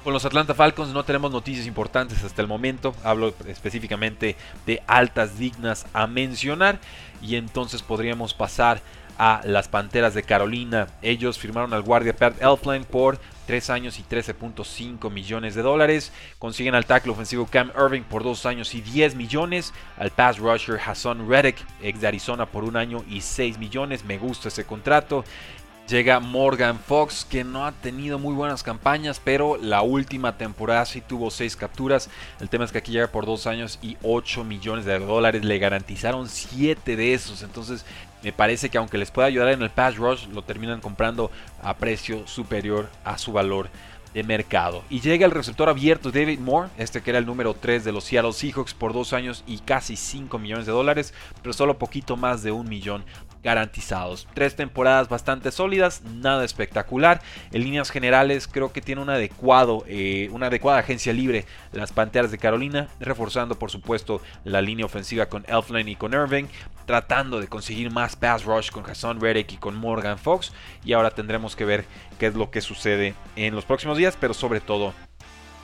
Con 0.04 0.12
los 0.12 0.26
Atlanta 0.26 0.52
Falcons 0.52 0.92
no 0.92 1.02
tenemos 1.02 1.32
noticias 1.32 1.66
importantes 1.66 2.22
hasta 2.22 2.42
el 2.42 2.46
momento. 2.46 2.94
Hablo 3.04 3.32
específicamente 3.48 4.36
de 4.66 4.82
altas 4.86 5.38
dignas 5.38 5.86
a 5.94 6.06
mencionar. 6.06 6.78
Y 7.22 7.36
entonces 7.36 7.80
podríamos 7.80 8.34
pasar 8.34 8.82
a 9.16 9.40
las 9.44 9.68
Panteras 9.68 10.12
de 10.12 10.22
Carolina. 10.22 10.88
Ellos 11.00 11.38
firmaron 11.38 11.72
al 11.72 11.80
guardia 11.80 12.14
Pat 12.14 12.34
Elfline 12.42 12.84
por 12.84 13.18
3 13.46 13.70
años 13.70 13.98
y 13.98 14.02
13.5 14.02 15.10
millones 15.10 15.54
de 15.54 15.62
dólares. 15.62 16.12
Consiguen 16.38 16.74
al 16.74 16.84
tackle 16.84 17.12
ofensivo 17.12 17.46
Cam 17.46 17.70
Irving 17.74 18.02
por 18.02 18.24
2 18.24 18.44
años 18.44 18.74
y 18.74 18.82
10 18.82 19.14
millones. 19.14 19.72
Al 19.96 20.10
pass 20.10 20.38
rusher 20.38 20.78
Hassan 20.84 21.26
Reddick, 21.26 21.56
ex 21.80 22.02
de 22.02 22.08
Arizona, 22.08 22.44
por 22.44 22.64
1 22.64 22.78
año 22.78 23.04
y 23.08 23.22
6 23.22 23.56
millones. 23.56 24.04
Me 24.04 24.18
gusta 24.18 24.48
ese 24.48 24.66
contrato. 24.66 25.24
Llega 25.88 26.18
Morgan 26.18 26.78
Fox, 26.78 27.26
que 27.28 27.44
no 27.44 27.66
ha 27.66 27.72
tenido 27.72 28.18
muy 28.18 28.34
buenas 28.34 28.62
campañas, 28.62 29.20
pero 29.22 29.58
la 29.58 29.82
última 29.82 30.38
temporada 30.38 30.86
sí 30.86 31.02
tuvo 31.02 31.30
6 31.30 31.56
capturas. 31.56 32.08
El 32.40 32.48
tema 32.48 32.64
es 32.64 32.72
que 32.72 32.78
aquí 32.78 32.90
llega 32.90 33.08
por 33.08 33.26
2 33.26 33.46
años 33.46 33.78
y 33.82 33.98
8 34.02 34.44
millones 34.44 34.86
de 34.86 34.98
dólares. 34.98 35.44
Le 35.44 35.58
garantizaron 35.58 36.30
7 36.30 36.96
de 36.96 37.12
esos. 37.12 37.42
Entonces 37.42 37.84
me 38.22 38.32
parece 38.32 38.70
que 38.70 38.78
aunque 38.78 38.96
les 38.96 39.10
pueda 39.10 39.28
ayudar 39.28 39.48
en 39.50 39.60
el 39.60 39.68
pass 39.68 39.96
rush, 39.96 40.26
lo 40.28 40.40
terminan 40.40 40.80
comprando 40.80 41.30
a 41.62 41.74
precio 41.74 42.26
superior 42.26 42.88
a 43.04 43.18
su 43.18 43.32
valor 43.32 43.68
de 44.14 44.22
mercado. 44.22 44.84
Y 44.88 45.00
llega 45.00 45.26
el 45.26 45.32
receptor 45.32 45.68
abierto 45.68 46.10
David 46.10 46.38
Moore, 46.38 46.70
este 46.78 47.02
que 47.02 47.10
era 47.10 47.18
el 47.18 47.26
número 47.26 47.52
3 47.52 47.84
de 47.84 47.92
los 47.92 48.04
Seattle 48.04 48.32
Seahawks 48.32 48.72
por 48.72 48.94
2 48.94 49.12
años 49.12 49.44
y 49.46 49.58
casi 49.58 49.96
5 49.96 50.38
millones 50.38 50.64
de 50.64 50.72
dólares, 50.72 51.12
pero 51.42 51.52
solo 51.52 51.76
poquito 51.76 52.16
más 52.16 52.42
de 52.42 52.52
un 52.52 52.68
millón 52.68 53.04
garantizados. 53.44 54.26
Tres 54.34 54.56
temporadas 54.56 55.08
bastante 55.08 55.52
sólidas, 55.52 56.02
nada 56.02 56.44
espectacular. 56.44 57.22
En 57.52 57.62
líneas 57.62 57.90
generales 57.90 58.48
creo 58.48 58.72
que 58.72 58.80
tiene 58.80 59.02
adecuado, 59.02 59.84
eh, 59.86 60.28
una 60.32 60.46
adecuada 60.46 60.78
agencia 60.78 61.12
libre 61.12 61.44
las 61.72 61.92
Panteras 61.92 62.30
de 62.30 62.38
Carolina, 62.38 62.88
reforzando 63.00 63.58
por 63.58 63.70
supuesto 63.70 64.22
la 64.44 64.62
línea 64.62 64.86
ofensiva 64.86 65.26
con 65.26 65.44
Elfline 65.46 65.88
y 65.88 65.96
con 65.96 66.14
Irving, 66.14 66.46
tratando 66.86 67.40
de 67.40 67.48
conseguir 67.48 67.90
más 67.90 68.16
pass 68.16 68.44
rush 68.44 68.70
con 68.70 68.88
Hassan 68.88 69.20
Reddick 69.20 69.52
y 69.52 69.56
con 69.56 69.76
Morgan 69.76 70.18
Fox. 70.18 70.52
Y 70.84 70.94
ahora 70.94 71.10
tendremos 71.10 71.54
que 71.54 71.64
ver 71.64 71.84
qué 72.18 72.26
es 72.26 72.34
lo 72.34 72.50
que 72.50 72.60
sucede 72.60 73.14
en 73.36 73.54
los 73.54 73.64
próximos 73.64 73.98
días, 73.98 74.16
pero 74.18 74.32
sobre 74.32 74.60
todo 74.60 74.94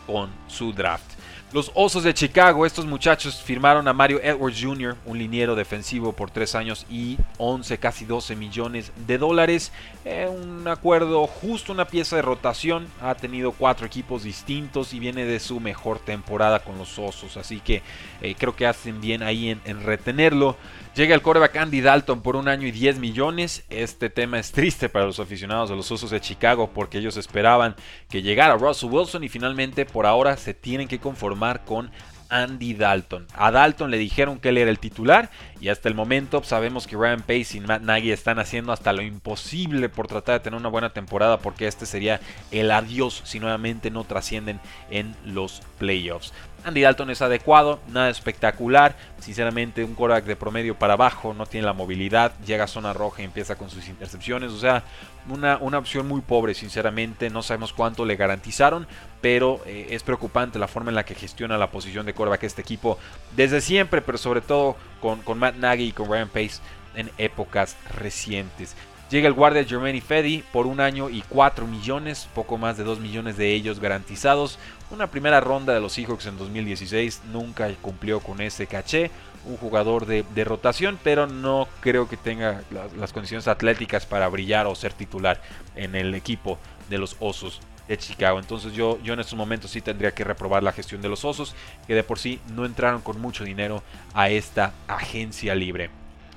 con 0.07 0.31
su 0.49 0.73
draft. 0.73 1.13
Los 1.53 1.73
Osos 1.75 2.05
de 2.05 2.15
Chicago, 2.15 2.65
estos 2.65 2.87
muchachos 2.87 3.43
firmaron 3.43 3.89
a 3.89 3.93
Mario 3.93 4.21
Edwards 4.23 4.63
Jr., 4.63 4.97
un 5.05 5.19
liniero 5.19 5.57
defensivo 5.57 6.13
por 6.13 6.31
3 6.31 6.55
años 6.55 6.87
y 6.89 7.19
11, 7.39 7.77
casi 7.79 8.05
12 8.05 8.37
millones 8.37 8.93
de 9.09 9.19
dólares. 9.19 9.73
Eh, 10.05 10.29
un 10.29 10.69
acuerdo 10.69 11.27
justo, 11.27 11.73
una 11.73 11.87
pieza 11.87 12.15
de 12.15 12.23
rotación. 12.23 12.87
Ha 13.03 13.17
tenido 13.17 13.51
cuatro 13.51 13.85
equipos 13.85 14.23
distintos 14.23 14.95
y 14.95 15.01
viene 15.01 15.25
de 15.25 15.41
su 15.41 15.59
mejor 15.59 15.99
temporada 15.99 16.61
con 16.61 16.79
los 16.79 16.97
Osos. 17.01 17.37
Así 17.37 17.59
que 17.59 17.83
eh, 18.23 18.37
creo 18.39 18.55
que 18.55 18.69
hacen 18.69 19.01
bien 19.01 19.25
ahí 19.25 19.51
en 19.51 19.83
retenerlo. 19.83 20.57
Llega 20.97 21.15
el 21.15 21.23
coreback 21.23 21.57
Andy 21.57 21.81
Dalton 21.83 22.21
por 22.21 22.35
un 22.35 22.49
año 22.49 22.67
y 22.67 22.73
10 22.73 22.99
millones. 22.99 23.65
Este 23.71 24.11
tema 24.11 24.41
es 24.41 24.51
triste 24.51 24.89
para 24.89 25.07
los 25.07 25.21
aficionados 25.21 25.71
de 25.71 25.77
los 25.77 25.91
Osos 25.93 26.11
de 26.11 26.21
Chicago 26.21 26.73
porque 26.75 26.99
ellos 26.99 27.17
esperaban 27.17 27.77
que 28.09 28.23
llegara 28.23 28.57
Russell 28.57 28.91
Wilson 28.91 29.23
y 29.23 29.29
finalmente 29.29 29.87
por 29.87 30.05
ahora 30.05 30.37
se 30.37 30.53
tienen 30.53 30.89
que 30.89 30.99
conformar 30.99 31.65
con 31.65 31.93
Andy 32.29 32.75
Dalton. 32.75 33.29
A 33.35 33.53
Dalton 33.53 33.93
le 33.93 33.99
dijeron 33.99 34.41
que 34.41 34.49
él 34.49 34.59
era 34.59 34.71
el 34.71 34.81
titular 34.81 35.31
y 35.61 35.69
hasta 35.69 35.89
el 35.89 35.95
momento 35.95 36.43
sabemos 36.43 36.87
que 36.87 36.97
Ryan 36.97 37.21
Pace 37.21 37.57
y 37.57 37.61
Matt 37.61 37.83
Nagy 37.83 38.13
están 38.13 38.39
haciendo 38.39 38.73
hasta 38.73 38.93
lo 38.93 39.03
imposible 39.03 39.89
por 39.89 40.07
tratar 40.07 40.39
de 40.39 40.45
tener 40.45 40.59
una 40.59 40.71
buena 40.71 40.91
temporada 40.91 41.39
porque 41.39 41.67
este 41.67 41.87
sería 41.87 42.21
el 42.51 42.71
adiós 42.71 43.23
si 43.25 43.41
nuevamente 43.41 43.91
no 43.91 44.05
trascienden 44.05 44.61
en 44.91 45.15
los 45.25 45.61
playoffs. 45.79 46.33
Andy 46.65 46.83
Dalton 46.83 47.11
es 47.11 47.23
adecuado, 47.23 47.81
nada 47.89 48.11
espectacular. 48.11 48.95
Sinceramente, 49.19 49.85
un 49.85 49.95
quarterback 49.95 50.27
de 50.27 50.37
promedio 50.37 50.79
para 50.79 50.95
abajo, 50.95 51.33
no 51.35 51.47
tiene 51.47 51.67
la 51.67 51.73
movilidad, 51.73 52.33
llega 52.45 52.65
a 52.65 52.69
zona 52.69 52.93
roja 52.93 53.23
y 53.23 53.25
empieza 53.25 53.57
con 53.57 53.71
sus 53.71 53.89
intercepciones. 53.89 54.53
O 54.53 54.59
sea, 54.59 54.83
una, 55.29 55.57
una 55.59 55.79
opción 55.79 56.07
muy 56.07 56.21
pobre, 56.21 56.55
sinceramente. 56.55 57.31
No 57.31 57.43
sabemos 57.43 57.73
cuánto 57.73 58.05
le 58.05 58.17
garantizaron, 58.17 58.87
pero 59.21 59.61
eh, 59.67 59.89
es 59.91 60.03
preocupante 60.03 60.59
la 60.59 60.69
forma 60.69 60.91
en 60.91 60.97
la 60.97 61.05
que 61.05 61.15
gestiona 61.15 61.57
la 61.57 61.71
posición 61.71 62.05
de 62.07 62.15
quarterback 62.15 62.45
este 62.45 62.63
equipo 62.63 62.99
desde 63.37 63.61
siempre, 63.61 64.03
pero 64.03 64.19
sobre 64.19 64.41
todo 64.41 64.77
con, 65.01 65.39
Matt 65.39 65.57
Nagy 65.57 65.85
y 65.85 65.93
con 65.93 66.09
Ryan 66.11 66.29
Pace 66.29 66.61
en 66.95 67.11
épocas 67.19 67.77
recientes. 67.97 68.77
Llega 69.11 69.27
el 69.27 69.35
guardia 69.35 69.65
Germaine 69.65 70.01
Fedi 70.01 70.45
por 70.53 70.67
un 70.67 70.79
año 70.79 71.11
y 71.11 71.23
4 71.29 71.67
millones, 71.67 72.29
poco 72.33 72.59
más 72.59 72.77
de 72.77 72.85
2 72.85 73.01
millones 73.01 73.37
de 73.37 73.53
ellos 73.53 73.81
garantizados. 73.81 74.59
Una 74.91 75.09
primera 75.09 75.41
ronda 75.41 75.75
de 75.75 75.81
los 75.81 75.95
Seahawks 75.95 76.27
en 76.27 76.39
2016 76.39 77.23
nunca 77.33 77.69
cumplió 77.83 78.21
con 78.21 78.41
ese 78.41 78.69
caché. 78.69 79.11
Un 79.47 79.57
jugador 79.57 80.07
de, 80.07 80.45
rotación, 80.45 80.99
pero 81.03 81.27
no 81.27 81.67
creo 81.81 82.09
que 82.09 82.19
tenga 82.19 82.63
las, 82.97 83.13
condiciones 83.13 83.49
atléticas 83.49 84.07
para 84.07 84.29
brillar 84.29 84.67
o 84.67 84.75
ser 84.75 84.93
titular 84.93 85.41
en 85.75 85.97
el 85.97 86.15
equipo 86.15 86.59
de 86.89 86.99
los 86.99 87.17
Osos 87.21 87.61
de 87.91 87.99
Chicago. 87.99 88.39
Entonces 88.39 88.73
yo, 88.73 89.01
yo 89.03 89.15
en 89.15 89.21
estos 89.21 89.37
momentos 89.37 89.73
sí 89.73 89.81
tendría 89.81 90.15
que 90.15 90.23
reprobar 90.23 90.63
la 90.63 90.71
gestión 90.71 91.03
de 91.03 91.09
los 91.09 91.25
Osos, 91.25 91.57
que 91.89 91.95
de 91.95 92.05
por 92.05 92.21
sí 92.21 92.41
no 92.55 92.65
entraron 92.65 93.01
con 93.01 93.21
mucho 93.21 93.43
dinero 93.43 93.83
a 94.15 94.31
esta 94.31 94.73
agencia 94.87 95.57
libre. 95.57 95.91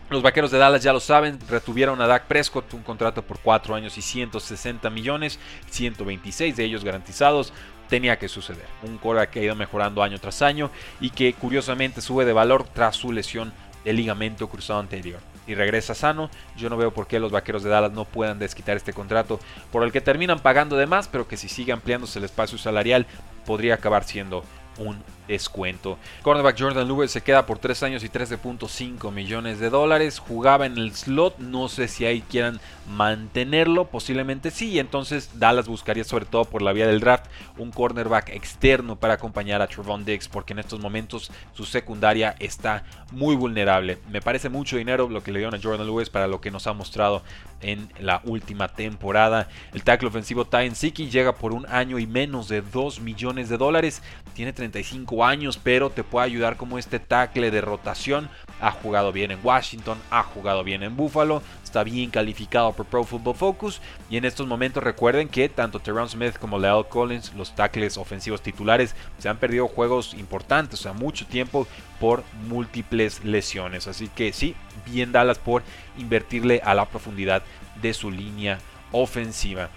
Los 0.10 0.24
vaqueros 0.24 0.50
de 0.50 0.58
Dallas 0.58 0.82
ya 0.82 0.94
lo 0.94 1.00
saben, 1.00 1.40
retuvieron 1.48 2.02
a 2.02 2.08
Dak 2.08 2.26
Prescott, 2.26 2.74
un 2.74 2.82
contrato 2.82 3.22
por 3.22 3.40
4 3.40 3.76
años 3.76 3.98
y 4.00 4.02
160 4.02 4.90
millones, 4.90 5.40
126 5.70 6.56
de 6.56 6.64
ellos 6.64 6.84
garantizados. 6.84 7.54
Tenía 7.88 8.18
que 8.18 8.28
suceder. 8.28 8.66
Un 8.82 8.98
core 8.98 9.28
que 9.28 9.40
ha 9.40 9.44
ido 9.44 9.56
mejorando 9.56 10.02
año 10.02 10.20
tras 10.20 10.42
año 10.42 10.72
y 11.00 11.12
que 11.12 11.34
curiosamente 11.34 12.02
sube 12.02 12.26
de 12.26 12.34
valor 12.34 12.66
tras 12.74 12.96
su 12.96 13.12
lesión 13.12 13.54
de 13.86 13.94
ligamento 13.94 14.50
cruzado 14.50 14.80
anterior. 14.80 15.20
Y 15.48 15.56
regresa 15.56 15.94
sano, 15.94 16.30
yo 16.56 16.70
no 16.70 16.78
veo 16.78 16.92
por 16.92 17.08
qué 17.08 17.20
los 17.20 17.32
vaqueros 17.32 17.64
de 17.64 17.70
Dallas 17.70 17.92
no 17.92 18.06
puedan 18.06 18.40
desquitar 18.40 18.78
este 18.78 18.94
contrato 18.94 19.40
por 19.72 19.84
el 19.84 19.92
que 19.92 20.02
terminan 20.02 20.40
pagando 20.40 20.78
de 20.78 20.88
más, 20.88 21.08
pero 21.08 21.28
que 21.28 21.38
si 21.38 21.50
sigue 21.50 21.72
ampliándose 21.74 22.20
el 22.20 22.26
espacio 22.26 22.58
salarial 22.58 23.06
podría 23.46 23.76
acabar 23.76 24.04
siendo 24.04 24.44
un 24.77 24.98
descuento. 25.27 25.98
Cornerback 26.22 26.60
Jordan 26.60 26.88
Lewis 26.88 27.12
se 27.12 27.22
queda 27.22 27.46
por 27.46 27.60
3 27.60 27.84
años 27.84 28.03
y 28.03 28.10
13.5 28.10 29.12
millones 29.12 29.60
de 29.60 29.70
dólares. 29.70 30.20
Jugaba 30.20 30.65
en 30.65 30.77
el 30.77 30.94
slot, 30.94 31.39
no 31.39 31.70
sé 31.70 31.88
si 31.88 32.06
ahí 32.06 32.22
quieran 32.22 32.60
mantenerlo, 32.89 33.86
posiblemente 33.86 34.51
sí. 34.51 34.80
Entonces 34.80 35.39
Dallas 35.39 35.68
buscaría 35.68 36.03
sobre 36.03 36.25
todo 36.25 36.46
por 36.46 36.62
la 36.62 36.74
vía 36.74 36.88
del 36.88 37.00
draft 37.00 37.25
un 37.58 37.72
cornerback 37.72 38.30
externo 38.30 38.96
para 38.98 39.15
acompañar 39.15 39.62
a 39.62 39.68
Trevon 39.68 40.06
Diggs 40.06 40.27
porque 40.27 40.53
en 40.53 40.60
estos 40.60 40.80
momentos 40.80 41.32
su 41.53 41.65
secundaria 41.65 42.36
está 42.39 42.84
muy 43.12 43.36
vulnerable. 43.36 44.00
Me 44.10 44.22
parece 44.22 44.50
mucho 44.50 44.77
dinero 44.77 45.08
lo 45.10 45.24
que 45.24 45.32
le 45.32 45.39
dieron 45.39 45.56
a 45.56 45.62
Jordan 45.62 45.88
Lewis 45.88 46.10
para 46.10 46.27
lo 46.27 46.42
que 46.42 46.51
nos 46.51 46.68
ha 46.68 46.74
mostrado 46.74 47.24
en 47.62 47.89
la 48.00 48.22
última 48.25 48.68
temporada. 48.68 49.48
El 49.74 49.84
tackle 49.84 50.10
ofensivo 50.10 50.46
Tyne 50.46 50.75
Siki 50.75 51.10
llega 51.10 51.34
por 51.34 51.53
un 51.53 51.65
año 51.68 52.00
y 52.00 52.08
menos 52.08 52.50
de 52.50 52.62
2 52.62 53.00
millones 53.00 53.50
de 53.50 53.58
dólares. 53.58 54.01
Tiene 54.34 54.53
35 54.63 55.25
años, 55.25 55.60
pero 55.62 55.89
te 55.89 56.03
puede 56.03 56.25
ayudar 56.25 56.55
como 56.55 56.77
este 56.77 57.00
tackle 57.00 57.51
de 57.51 57.62
rotación. 57.62 58.29
Ha 58.62 58.72
jugado 58.72 59.12
bien 59.12 59.32
en 59.32 59.39
Washington, 59.43 59.98
ha 60.10 60.24
jugado 60.24 60.63
bien 60.63 60.84
en 60.84 60.96
Buffalo, 60.96 61.41
está 61.63 61.84
bien 61.84 62.10
calificado 62.10 62.72
por 62.72 62.86
Pro 62.86 63.03
Football 63.03 63.36
Focus. 63.36 63.82
Y 64.10 64.17
en 64.17 64.25
estos 64.25 64.48
momentos 64.48 64.82
recuerden 64.82 65.27
que 65.27 65.50
tanto 65.50 65.79
Terrence 65.79 66.15
Smith 66.15 66.38
como 66.38 66.60
Leo 66.60 66.88
Collins, 66.88 67.34
los 67.34 67.53
tackles 67.55 67.98
ofensivos 67.98 68.41
titulares, 68.41 68.96
se 69.17 69.27
han 69.27 69.38
perdido 69.38 69.67
juegos 69.67 70.13
importantes, 70.13 70.79
o 70.79 70.84
sea, 70.84 70.93
mucho 70.93 71.25
tiempo 71.25 71.67
por 72.00 72.24
múltiples 72.48 73.24
lesiones. 73.25 73.88
Así 73.88 74.08
que 74.08 74.32
sí, 74.32 74.55
bien 74.86 75.12
Dallas 75.12 75.39
por 75.39 75.63
invertirle 75.98 76.62
a 76.63 76.74
la 76.74 76.86
profundidad 76.86 77.43
de 77.82 77.93
su 77.93 78.12
línea 78.12 78.60
ofensiva. 78.93 79.70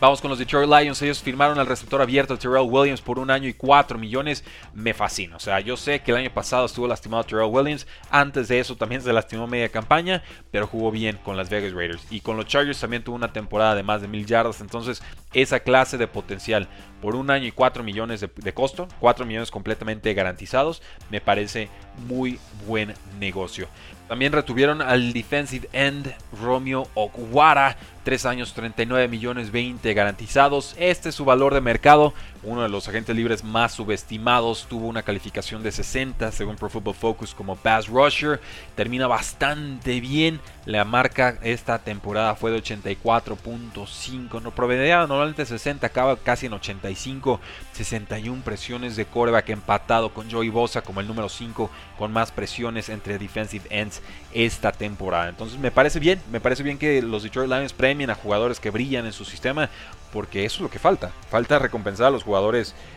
Vamos 0.00 0.20
con 0.20 0.28
los 0.28 0.38
Detroit 0.38 0.68
Lions. 0.68 1.00
Ellos 1.02 1.22
firmaron 1.22 1.58
al 1.58 1.68
receptor 1.68 2.02
abierto 2.02 2.36
Terrell 2.36 2.68
Williams 2.68 3.00
por 3.00 3.18
un 3.18 3.30
año 3.30 3.48
y 3.48 3.54
4 3.54 3.96
millones. 3.96 4.44
Me 4.74 4.92
fascina. 4.92 5.36
O 5.36 5.40
sea, 5.40 5.60
yo 5.60 5.76
sé 5.76 6.00
que 6.00 6.10
el 6.10 6.16
año 6.16 6.30
pasado 6.30 6.66
estuvo 6.66 6.88
lastimado 6.88 7.22
Terrell 7.22 7.48
Williams. 7.48 7.86
Antes 8.10 8.48
de 8.48 8.58
eso 8.58 8.76
también 8.76 9.02
se 9.02 9.12
lastimó 9.12 9.46
media 9.46 9.68
campaña. 9.68 10.22
Pero 10.50 10.66
jugó 10.66 10.90
bien 10.90 11.18
con 11.24 11.36
las 11.36 11.48
Vegas 11.48 11.72
Raiders. 11.72 12.06
Y 12.10 12.20
con 12.20 12.36
los 12.36 12.46
Chargers 12.46 12.80
también 12.80 13.04
tuvo 13.04 13.14
una 13.14 13.32
temporada 13.32 13.76
de 13.76 13.84
más 13.84 14.02
de 14.02 14.08
mil 14.08 14.26
yardas. 14.26 14.60
Entonces, 14.60 15.00
esa 15.32 15.60
clase 15.60 15.96
de 15.96 16.08
potencial 16.08 16.68
por 17.00 17.14
un 17.14 17.30
año 17.30 17.46
y 17.46 17.52
4 17.52 17.84
millones 17.84 18.20
de, 18.20 18.28
de 18.34 18.52
costo. 18.52 18.88
4 18.98 19.24
millones 19.24 19.52
completamente 19.52 20.12
garantizados. 20.12 20.82
Me 21.08 21.20
parece 21.20 21.68
muy 22.08 22.40
buen 22.66 22.94
negocio. 23.20 23.68
También 24.08 24.32
retuvieron 24.32 24.82
al 24.82 25.12
defensive 25.12 25.68
end 25.72 26.14
Romeo 26.40 26.88
Okwara 26.94 27.76
3 28.04 28.26
años 28.26 28.52
39 28.52 29.08
millones 29.08 29.50
20 29.50 29.94
garantizados. 29.94 30.74
Este 30.78 31.08
es 31.08 31.14
su 31.14 31.24
valor 31.24 31.54
de 31.54 31.62
mercado. 31.62 32.12
Uno 32.44 32.62
de 32.62 32.68
los 32.68 32.88
agentes 32.88 33.14
libres 33.16 33.42
más 33.42 33.72
subestimados. 33.72 34.66
Tuvo 34.68 34.86
una 34.86 35.02
calificación 35.02 35.62
de 35.62 35.72
60 35.72 36.30
según 36.32 36.56
Pro 36.56 36.68
Football 36.68 36.94
Focus 36.94 37.34
como 37.34 37.56
pass 37.56 37.88
rusher. 37.88 38.40
Termina 38.74 39.06
bastante 39.06 40.00
bien. 40.00 40.40
La 40.66 40.84
marca 40.84 41.38
esta 41.42 41.78
temporada 41.78 42.34
fue 42.34 42.50
de 42.50 42.62
84.5. 42.62 44.42
No 44.42 44.50
provenía 44.50 45.06
normalmente 45.06 45.46
60. 45.46 45.86
Acaba 45.86 46.16
casi 46.16 46.46
en 46.46 46.54
85. 46.54 47.40
61 47.72 48.42
presiones 48.42 48.96
de 48.96 49.06
coreback 49.06 49.50
empatado 49.50 50.12
con 50.12 50.30
Joey 50.30 50.48
Bosa 50.48 50.82
como 50.82 51.00
el 51.00 51.08
número 51.08 51.28
5 51.28 51.70
con 51.98 52.12
más 52.12 52.30
presiones 52.30 52.88
entre 52.88 53.18
defensive 53.18 53.66
ends 53.70 54.02
esta 54.32 54.72
temporada. 54.72 55.28
Entonces 55.28 55.58
me 55.58 55.70
parece 55.70 55.98
bien. 55.98 56.20
Me 56.30 56.40
parece 56.40 56.62
bien 56.62 56.78
que 56.78 57.00
los 57.02 57.22
Detroit 57.22 57.50
Lions 57.50 57.74
a 58.10 58.14
jugadores 58.14 58.60
que 58.60 58.70
brillan 58.70 59.06
en 59.06 59.12
su 59.12 59.24
sistema, 59.24 59.70
porque 60.12 60.44
eso 60.44 60.56
es 60.56 60.60
lo 60.62 60.70
que 60.70 60.78
falta. 60.78 61.12
Falta 61.30 61.58
recompensar 61.58 62.06
a 62.06 62.10
los 62.10 62.22
jugadores 62.22 62.33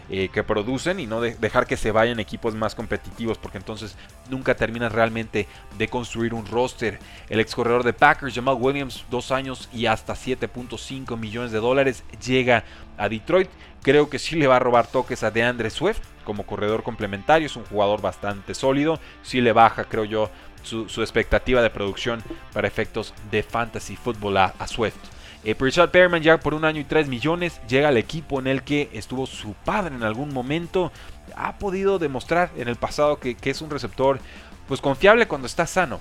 eh, 0.10 0.29
que 0.29 0.44
producen 0.44 1.00
y 1.00 1.08
no 1.08 1.22
dejar 1.22 1.67
que 1.67 1.77
se 1.77 1.91
vayan 1.91 2.20
equipos 2.20 2.56
más 2.56 2.75
competitivos, 2.75 3.38
porque 3.38 3.58
entonces 3.58 3.96
nunca 4.29 4.56
terminas 4.56 4.91
realmente 4.91 5.48
de 5.77 5.88
construir 5.88 6.34
un 6.34 6.46
roster. 6.46 7.00
El 7.29 7.39
ex 7.39 7.56
corredor 7.56 7.84
de 7.84 7.94
Packers, 7.94 8.34
Jamal 8.34 8.58
Williams, 8.60 9.06
dos 9.10 9.32
años 9.32 9.70
y 9.74 9.86
hasta 9.86 10.13
7.5 10.13 11.17
millones 11.17 11.51
de 11.51 11.60
dólares, 11.60 12.03
llega 12.25 12.63
a 12.98 13.10
Detroit. 13.10 13.50
Creo 13.82 14.10
que 14.10 14.20
sí 14.20 14.36
le 14.36 14.48
va 14.48 14.58
a 14.58 14.60
robar 14.60 14.88
toques 14.88 15.24
a 15.24 15.32
DeAndre 15.32 15.70
Swift 15.70 16.01
como 16.24 16.46
corredor 16.46 16.84
complementario. 16.84 17.46
Es 17.46 17.56
un 17.56 17.65
jugador 17.65 18.01
bastante 18.01 18.53
sólido. 18.53 19.00
Sí 19.24 19.39
le 19.39 19.53
baja, 19.53 19.86
creo 19.86 20.03
yo, 20.03 20.29
su, 20.63 21.01
expectativa 21.01 21.62
de 21.62 21.70
producción 21.70 22.22
para 22.53 22.67
efectos 22.67 23.13
de 23.32 23.44
fantasy 23.44 23.96
football 23.96 24.38
a, 24.38 24.67
Swift. 24.67 24.98
Eh, 25.44 25.56
Richard 25.58 25.91
Perman 25.91 26.22
ya 26.22 26.39
por 26.39 26.53
un 26.53 26.65
año 26.65 26.82
y 26.82 26.84
3 26.84 27.08
millones 27.08 27.62
llega 27.67 27.89
al 27.89 27.98
equipo 27.98 28.39
en 28.39 28.48
el 28.48 28.63
que 28.63 28.89
estuvo 28.94 29.25
su 29.25 29.53
padre 29.53 29.96
en 29.96 30.03
algún 30.03 30.34
momento. 30.34 30.91
Ha 31.36 31.58
podido 31.58 32.00
demostrar 32.00 32.51
en 32.58 32.67
el 32.67 32.75
pasado 32.75 33.20
que, 33.20 33.38
es 33.41 33.62
un 33.62 33.70
receptor 33.70 34.20
pues 34.67 34.82
confiable 34.82 35.27
cuando 35.27 35.48
está 35.48 35.67
sano. 35.67 36.00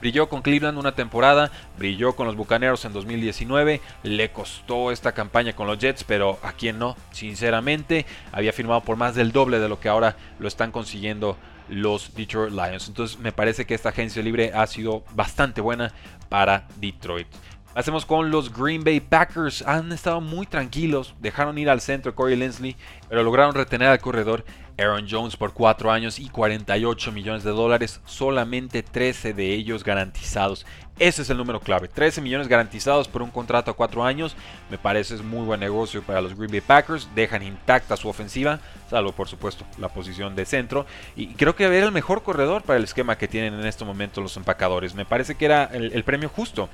Brilló 0.00 0.28
con 0.28 0.42
Cleveland 0.42 0.76
una 0.76 0.94
temporada, 0.94 1.50
brilló 1.78 2.14
con 2.14 2.26
los 2.26 2.36
Bucaneros 2.36 2.84
en 2.84 2.92
2019, 2.92 3.80
le 4.02 4.32
costó 4.32 4.90
esta 4.90 5.12
campaña 5.12 5.54
con 5.54 5.66
los 5.66 5.78
Jets, 5.78 6.04
pero 6.04 6.38
a 6.42 6.52
quien 6.52 6.78
no, 6.78 6.94
sinceramente, 7.10 8.04
había 8.30 8.52
firmado 8.52 8.82
por 8.82 8.96
más 8.96 9.14
del 9.14 9.32
doble 9.32 9.60
de 9.60 9.68
lo 9.68 9.80
que 9.80 9.88
ahora 9.88 10.16
lo 10.38 10.48
están 10.48 10.72
consiguiendo 10.72 11.38
los 11.70 12.14
Detroit 12.14 12.52
Lions. 12.52 12.88
Entonces 12.88 13.18
me 13.18 13.32
parece 13.32 13.64
que 13.64 13.74
esta 13.74 13.90
agencia 13.90 14.22
libre 14.22 14.52
ha 14.54 14.66
sido 14.66 15.04
bastante 15.14 15.62
buena 15.62 15.92
para 16.28 16.66
Detroit. 16.76 17.28
Hacemos 17.74 18.06
con 18.06 18.30
los 18.30 18.56
Green 18.56 18.84
Bay 18.84 19.00
Packers. 19.00 19.62
Han 19.66 19.90
estado 19.90 20.20
muy 20.20 20.46
tranquilos. 20.46 21.12
Dejaron 21.18 21.58
ir 21.58 21.68
al 21.68 21.80
centro 21.80 22.14
Corey 22.14 22.36
Linsley, 22.36 22.76
pero 23.08 23.24
lograron 23.24 23.52
retener 23.52 23.88
al 23.88 23.98
corredor 23.98 24.44
Aaron 24.78 25.08
Jones 25.10 25.36
por 25.36 25.52
4 25.52 25.90
años 25.90 26.20
y 26.20 26.28
48 26.28 27.10
millones 27.10 27.42
de 27.42 27.50
dólares. 27.50 28.00
Solamente 28.04 28.84
13 28.84 29.34
de 29.34 29.54
ellos 29.54 29.82
garantizados. 29.82 30.64
Ese 31.00 31.22
es 31.22 31.30
el 31.30 31.36
número 31.36 31.58
clave. 31.58 31.88
13 31.88 32.20
millones 32.20 32.46
garantizados 32.46 33.08
por 33.08 33.22
un 33.22 33.32
contrato 33.32 33.72
a 33.72 33.74
4 33.74 34.04
años. 34.04 34.36
Me 34.70 34.78
parece 34.78 35.16
es 35.16 35.24
muy 35.24 35.44
buen 35.44 35.58
negocio 35.58 36.00
para 36.04 36.20
los 36.20 36.36
Green 36.36 36.52
Bay 36.52 36.60
Packers. 36.60 37.08
Dejan 37.16 37.42
intacta 37.42 37.96
su 37.96 38.08
ofensiva, 38.08 38.60
salvo 38.88 39.10
por 39.10 39.26
supuesto 39.26 39.64
la 39.78 39.88
posición 39.88 40.36
de 40.36 40.44
centro. 40.44 40.86
Y 41.16 41.34
creo 41.34 41.56
que 41.56 41.64
era 41.64 41.86
el 41.86 41.90
mejor 41.90 42.22
corredor 42.22 42.62
para 42.62 42.76
el 42.76 42.84
esquema 42.84 43.18
que 43.18 43.26
tienen 43.26 43.54
en 43.54 43.66
este 43.66 43.84
momento 43.84 44.20
los 44.20 44.36
empacadores. 44.36 44.94
Me 44.94 45.04
parece 45.04 45.34
que 45.34 45.46
era 45.46 45.64
el 45.64 46.04
premio 46.04 46.28
justo. 46.28 46.68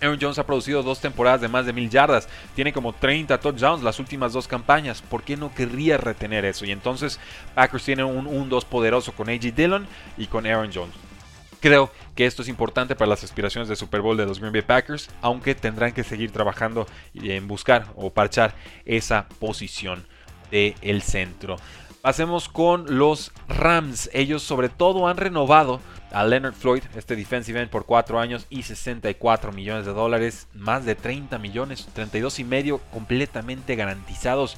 Aaron 0.00 0.18
Jones 0.20 0.38
ha 0.38 0.46
producido 0.46 0.82
dos 0.82 1.00
temporadas 1.00 1.40
de 1.40 1.48
más 1.48 1.66
de 1.66 1.72
mil 1.72 1.90
yardas, 1.90 2.28
tiene 2.54 2.72
como 2.72 2.92
30 2.92 3.38
touchdowns 3.38 3.82
las 3.82 3.98
últimas 3.98 4.32
dos 4.32 4.48
campañas. 4.48 5.02
¿Por 5.02 5.22
qué 5.22 5.36
no 5.36 5.54
querría 5.54 5.96
retener 5.96 6.44
eso? 6.44 6.64
Y 6.64 6.70
entonces 6.70 7.20
Packers 7.54 7.84
tiene 7.84 8.04
un 8.04 8.26
1-2 8.26 8.64
poderoso 8.64 9.12
con 9.12 9.28
A.J. 9.28 9.50
Dillon 9.50 9.86
y 10.16 10.26
con 10.26 10.46
Aaron 10.46 10.70
Jones. 10.72 10.94
Creo 11.60 11.90
que 12.14 12.24
esto 12.24 12.40
es 12.40 12.48
importante 12.48 12.96
para 12.96 13.10
las 13.10 13.22
aspiraciones 13.22 13.68
de 13.68 13.76
Super 13.76 14.00
Bowl 14.00 14.16
de 14.16 14.24
los 14.24 14.38
Green 14.38 14.52
Bay 14.52 14.62
Packers, 14.62 15.10
aunque 15.20 15.54
tendrán 15.54 15.92
que 15.92 16.04
seguir 16.04 16.32
trabajando 16.32 16.86
en 17.14 17.46
buscar 17.46 17.86
o 17.96 18.10
parchar 18.10 18.54
esa 18.86 19.28
posición 19.38 20.06
del 20.50 21.02
centro. 21.02 21.56
Pasemos 22.02 22.48
con 22.48 22.98
los 22.98 23.30
Rams. 23.46 24.08
Ellos 24.14 24.42
sobre 24.42 24.70
todo 24.70 25.06
han 25.06 25.18
renovado 25.18 25.80
a 26.12 26.24
Leonard 26.24 26.54
Floyd, 26.54 26.82
este 26.96 27.14
defensive 27.14 27.60
end 27.60 27.70
por 27.70 27.84
4 27.84 28.18
años 28.18 28.46
y 28.48 28.62
64 28.62 29.52
millones 29.52 29.84
de 29.84 29.92
dólares, 29.92 30.48
más 30.54 30.86
de 30.86 30.94
30 30.94 31.38
millones, 31.38 31.86
32 31.92 32.38
y 32.38 32.44
medio 32.44 32.78
completamente 32.90 33.76
garantizados. 33.76 34.56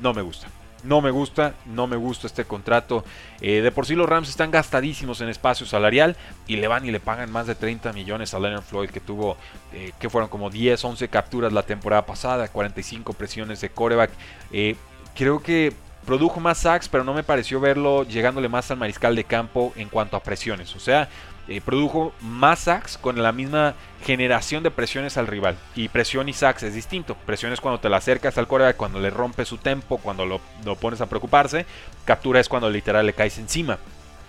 No 0.00 0.14
me 0.14 0.22
gusta. 0.22 0.46
No 0.84 1.00
me 1.00 1.10
gusta, 1.10 1.54
no 1.66 1.88
me 1.88 1.96
gusta 1.96 2.28
este 2.28 2.44
contrato. 2.44 3.04
Eh, 3.40 3.60
de 3.60 3.72
por 3.72 3.86
sí 3.86 3.96
los 3.96 4.08
Rams 4.08 4.28
están 4.28 4.52
gastadísimos 4.52 5.20
en 5.20 5.30
espacio 5.30 5.66
salarial 5.66 6.16
y 6.46 6.56
le 6.56 6.68
van 6.68 6.86
y 6.86 6.92
le 6.92 7.00
pagan 7.00 7.32
más 7.32 7.48
de 7.48 7.56
30 7.56 7.92
millones 7.92 8.34
a 8.34 8.38
Leonard 8.38 8.62
Floyd 8.62 8.90
que 8.90 9.00
tuvo, 9.00 9.36
eh, 9.72 9.92
que 9.98 10.10
fueron 10.10 10.28
como 10.30 10.48
10, 10.48 10.84
11 10.84 11.08
capturas 11.08 11.52
la 11.52 11.64
temporada 11.64 12.06
pasada, 12.06 12.46
45 12.48 13.14
presiones 13.14 13.60
de 13.62 13.70
coreback. 13.70 14.10
Eh, 14.52 14.76
creo 15.14 15.42
que 15.42 15.72
Produjo 16.06 16.40
más 16.40 16.58
sacks, 16.58 16.88
pero 16.88 17.04
no 17.04 17.14
me 17.14 17.22
pareció 17.22 17.60
verlo 17.60 18.04
llegándole 18.04 18.48
más 18.48 18.70
al 18.70 18.76
mariscal 18.76 19.16
de 19.16 19.24
campo 19.24 19.72
en 19.76 19.88
cuanto 19.88 20.16
a 20.16 20.22
presiones. 20.22 20.74
O 20.76 20.80
sea, 20.80 21.08
eh, 21.46 21.60
produjo 21.60 22.14
más 22.20 22.60
sacks 22.60 22.96
con 22.96 23.22
la 23.22 23.32
misma 23.32 23.74
generación 24.04 24.62
de 24.62 24.70
presiones 24.70 25.16
al 25.16 25.26
rival. 25.26 25.56
Y 25.74 25.88
presión 25.88 26.28
y 26.28 26.32
sacks 26.32 26.62
es 26.62 26.74
distinto. 26.74 27.16
Presión 27.26 27.52
es 27.52 27.60
cuando 27.60 27.80
te 27.80 27.88
la 27.88 27.98
acercas 27.98 28.38
al 28.38 28.46
coreback, 28.46 28.76
cuando 28.76 29.00
le 29.00 29.10
rompes 29.10 29.48
su 29.48 29.58
tempo, 29.58 29.98
cuando 29.98 30.24
lo, 30.24 30.40
lo 30.64 30.76
pones 30.76 31.00
a 31.00 31.06
preocuparse. 31.06 31.66
Captura 32.04 32.40
es 32.40 32.48
cuando 32.48 32.70
literal 32.70 33.04
le 33.06 33.12
caes 33.12 33.38
encima. 33.38 33.78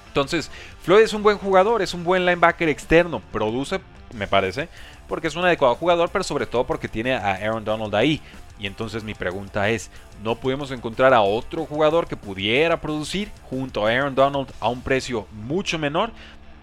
Entonces, 0.08 0.50
Floyd 0.82 1.04
es 1.04 1.14
un 1.14 1.24
buen 1.24 1.38
jugador, 1.38 1.82
es 1.82 1.94
un 1.94 2.04
buen 2.04 2.26
linebacker 2.26 2.70
externo. 2.70 3.22
Produce, 3.32 3.82
me 4.14 4.28
parece, 4.28 4.70
porque 5.08 5.28
es 5.28 5.36
un 5.36 5.46
adecuado 5.46 5.76
jugador, 5.76 6.10
pero 6.10 6.24
sobre 6.24 6.46
todo 6.46 6.66
porque 6.66 6.88
tiene 6.88 7.14
a 7.14 7.34
Aaron 7.34 7.66
Donald 7.66 7.94
ahí. 7.96 8.22
Y 8.58 8.68
entonces 8.68 9.04
mi 9.04 9.14
pregunta 9.14 9.70
es, 9.70 9.92
¿no 10.24 10.36
pudimos 10.36 10.72
encontrar 10.72 11.14
a 11.14 11.22
otro 11.22 11.66
jugador 11.66 12.08
que 12.08 12.16
pudiera 12.16 12.80
producir 12.80 13.32
junto 13.50 13.86
a 13.86 13.92
Aaron 13.92 14.16
Donald 14.16 14.52
a 14.60 14.70
un 14.70 14.82
precio 14.82 15.28
mucho 15.32 15.78
menor? 15.78 16.12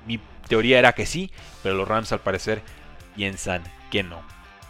Mi 0.06 0.18
teoría 0.48 0.78
era 0.78 0.92
que 0.92 1.06
sí, 1.06 1.30
pero 1.62 1.74
los 1.74 1.86
Rams 1.86 2.12
al 2.12 2.20
parecer 2.20 2.62
piensan 3.14 3.62
que 3.90 4.02
no. 4.02 4.20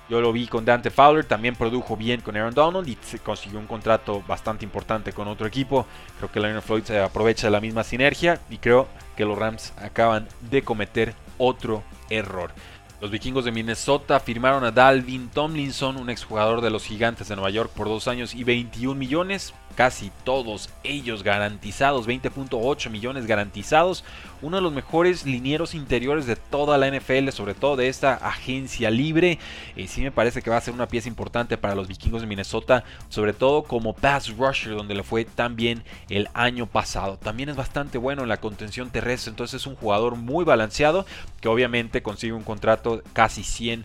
Yo 0.08 0.20
lo 0.20 0.32
vi 0.32 0.46
con 0.46 0.64
Dante 0.64 0.90
Fowler, 0.90 1.24
también 1.24 1.54
produjo 1.54 1.96
bien 1.96 2.20
con 2.20 2.36
Aaron 2.36 2.52
Donald 2.52 2.88
y 2.88 2.98
consiguió 3.18 3.58
un 3.58 3.66
contrato 3.66 4.22
bastante 4.26 4.64
importante 4.64 5.12
con 5.12 5.28
otro 5.28 5.46
equipo. 5.46 5.86
Creo 6.18 6.30
que 6.30 6.40
Leonard 6.40 6.62
Floyd 6.62 6.82
se 6.82 7.00
aprovecha 7.00 7.46
de 7.46 7.52
la 7.52 7.60
misma 7.60 7.84
sinergia 7.84 8.38
y 8.50 8.58
creo 8.58 8.88
que 9.16 9.24
los 9.24 9.38
Rams 9.38 9.72
acaban 9.78 10.28
de 10.50 10.62
cometer 10.62 11.14
otro 11.38 11.82
error. 12.10 12.52
Los 13.02 13.10
vikingos 13.10 13.44
de 13.44 13.50
Minnesota 13.50 14.20
firmaron 14.20 14.62
a 14.62 14.70
Dalvin 14.70 15.28
Tomlinson, 15.28 15.96
un 15.96 16.08
exjugador 16.08 16.60
de 16.60 16.70
los 16.70 16.84
Gigantes 16.84 17.26
de 17.26 17.34
Nueva 17.34 17.50
York, 17.50 17.72
por 17.74 17.88
dos 17.88 18.06
años 18.06 18.32
y 18.32 18.44
21 18.44 18.94
millones 18.94 19.52
casi 19.72 20.10
todos 20.24 20.70
ellos 20.84 21.22
garantizados, 21.22 22.06
20.8 22.06 22.90
millones 22.90 23.26
garantizados, 23.26 24.04
uno 24.40 24.56
de 24.56 24.62
los 24.62 24.72
mejores 24.72 25.24
linieros 25.24 25.74
interiores 25.74 26.26
de 26.26 26.36
toda 26.36 26.78
la 26.78 26.90
NFL, 26.90 27.30
sobre 27.30 27.54
todo 27.54 27.76
de 27.76 27.88
esta 27.88 28.14
agencia 28.14 28.90
libre. 28.90 29.38
y 29.76 29.88
sí 29.88 30.02
me 30.02 30.10
parece 30.10 30.42
que 30.42 30.50
va 30.50 30.56
a 30.56 30.60
ser 30.60 30.74
una 30.74 30.88
pieza 30.88 31.08
importante 31.08 31.56
para 31.56 31.74
los 31.74 31.88
vikingos 31.88 32.22
de 32.22 32.26
Minnesota, 32.26 32.84
sobre 33.08 33.32
todo 33.32 33.62
como 33.62 33.94
pass 33.94 34.36
rusher, 34.36 34.74
donde 34.74 34.94
le 34.94 35.02
fue 35.02 35.24
tan 35.24 35.56
bien 35.56 35.84
el 36.08 36.28
año 36.34 36.66
pasado. 36.66 37.18
También 37.18 37.48
es 37.48 37.56
bastante 37.56 37.98
bueno 37.98 38.22
en 38.22 38.28
la 38.28 38.38
contención 38.38 38.90
terrestre, 38.90 39.30
entonces 39.30 39.62
es 39.62 39.66
un 39.66 39.76
jugador 39.76 40.16
muy 40.16 40.44
balanceado 40.44 41.06
que 41.40 41.48
obviamente 41.48 42.02
consigue 42.02 42.32
un 42.32 42.44
contrato 42.44 42.91
casi 43.12 43.42
100 43.44 43.84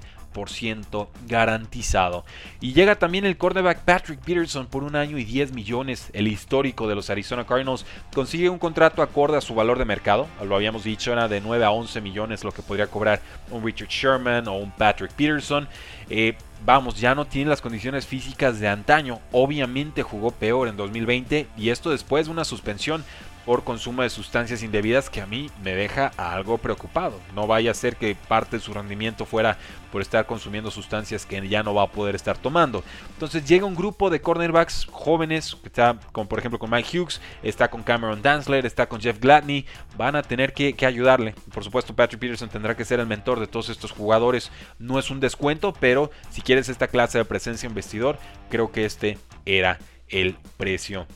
garantizado. 1.28 2.26
Y 2.60 2.74
llega 2.74 2.96
también 2.96 3.26
el 3.26 3.38
cornerback 3.38 3.80
Patrick 3.80 4.20
Peterson 4.20 4.68
por 4.68 4.84
un 4.84 4.96
año 4.96 5.18
y 5.18 5.24
10 5.24 5.54
millones. 5.54 6.10
El 6.14 6.28
histórico 6.28 6.88
de 6.88 6.96
los 6.96 7.10
Arizona 7.10 7.46
Cardinals 7.46 7.86
consigue 8.14 8.50
un 8.50 8.60
contrato 8.60 9.02
acorde 9.02 9.38
a 9.38 9.42
su 9.42 9.56
valor 9.56 9.80
de 9.80 9.86
mercado. 9.86 10.28
Lo 10.44 10.56
habíamos 10.56 10.84
dicho, 10.84 11.12
era 11.12 11.28
de 11.28 11.42
9 11.42 11.66
a 11.66 11.72
11 11.72 12.02
millones 12.02 12.44
lo 12.44 12.52
que 12.52 12.62
podría 12.62 12.88
cobrar 12.88 13.22
un 13.52 13.64
Richard 13.64 13.90
Sherman 13.90 14.48
o 14.48 14.54
un 14.58 14.72
Patrick 14.72 15.12
Peterson. 15.14 15.68
Eh, 16.10 16.36
vamos, 16.66 17.00
ya 17.00 17.16
no 17.16 17.26
tiene 17.26 17.50
las 17.50 17.62
condiciones 17.62 18.06
físicas 18.06 18.60
de 18.60 18.68
antaño. 18.68 19.20
Obviamente 19.32 20.04
jugó 20.04 20.32
peor 20.32 20.68
en 20.68 20.78
2020 20.78 21.48
y 21.58 21.70
esto 21.70 21.90
después 21.90 22.28
de 22.28 22.32
una 22.32 22.46
suspensión 22.46 23.04
por 23.48 23.64
consumo 23.64 24.02
de 24.02 24.10
sustancias 24.10 24.62
indebidas 24.62 25.10
que 25.10 25.22
a 25.22 25.26
mí 25.26 25.50
me 25.64 25.74
deja 25.74 26.12
algo 26.18 26.58
preocupado. 26.58 27.22
No 27.34 27.48
vaya 27.48 27.72
a 27.72 27.74
ser 27.74 27.96
que 27.96 28.14
parte 28.14 28.58
de 28.58 28.62
su 28.62 28.74
rendimiento 28.74 29.26
fuera 29.26 29.58
por 29.90 30.02
estar 30.02 30.26
consumiendo 30.26 30.70
sustancias 30.70 31.26
que 31.26 31.48
ya 31.48 31.64
no 31.64 31.74
va 31.74 31.84
a 31.84 31.88
poder 31.88 32.14
estar 32.14 32.38
tomando. 32.38 32.84
Entonces 33.14 33.48
llega 33.48 33.66
un 33.66 33.74
grupo 33.74 34.10
de 34.10 34.20
cornerbacks 34.20 34.86
jóvenes, 34.92 35.56
está 35.64 35.98
con, 36.12 36.28
por 36.28 36.40
ejemplo 36.40 36.60
con 36.60 36.70
Mike 36.70 37.00
Hughes, 37.00 37.22
está 37.42 37.70
con 37.70 37.84
Cameron 37.84 38.22
Danzler, 38.22 38.66
está 38.66 38.90
con 38.90 39.00
Jeff 39.00 39.18
Gladney, 39.18 39.66
van 39.96 40.18
a 40.18 40.24
tener 40.24 40.52
que, 40.52 40.74
que 40.74 40.86
ayudarle. 40.86 41.34
Por 41.54 41.64
supuesto 41.64 41.96
Patrick 41.96 42.20
Peterson 42.20 42.50
tendrá 42.50 42.76
que 42.76 42.84
ser 42.84 43.00
el 43.00 43.08
mentor 43.08 43.40
de 43.40 43.48
todos 43.48 43.70
estos 43.70 43.94
jugadores. 43.94 44.52
No 44.78 45.00
es 45.00 45.10
un 45.10 45.22
descuento, 45.22 45.74
pero 45.80 46.12
si 46.32 46.42
quieres 46.42 46.68
esta 46.68 46.90
clase 46.90 47.18
de 47.18 47.24
presencia 47.24 47.68
en 47.68 47.76
vestidor, 47.76 48.20
creo 48.50 48.74
que 48.74 48.84
este 48.84 49.18
era 49.46 49.80
el 50.10 50.36
precio 50.58 51.08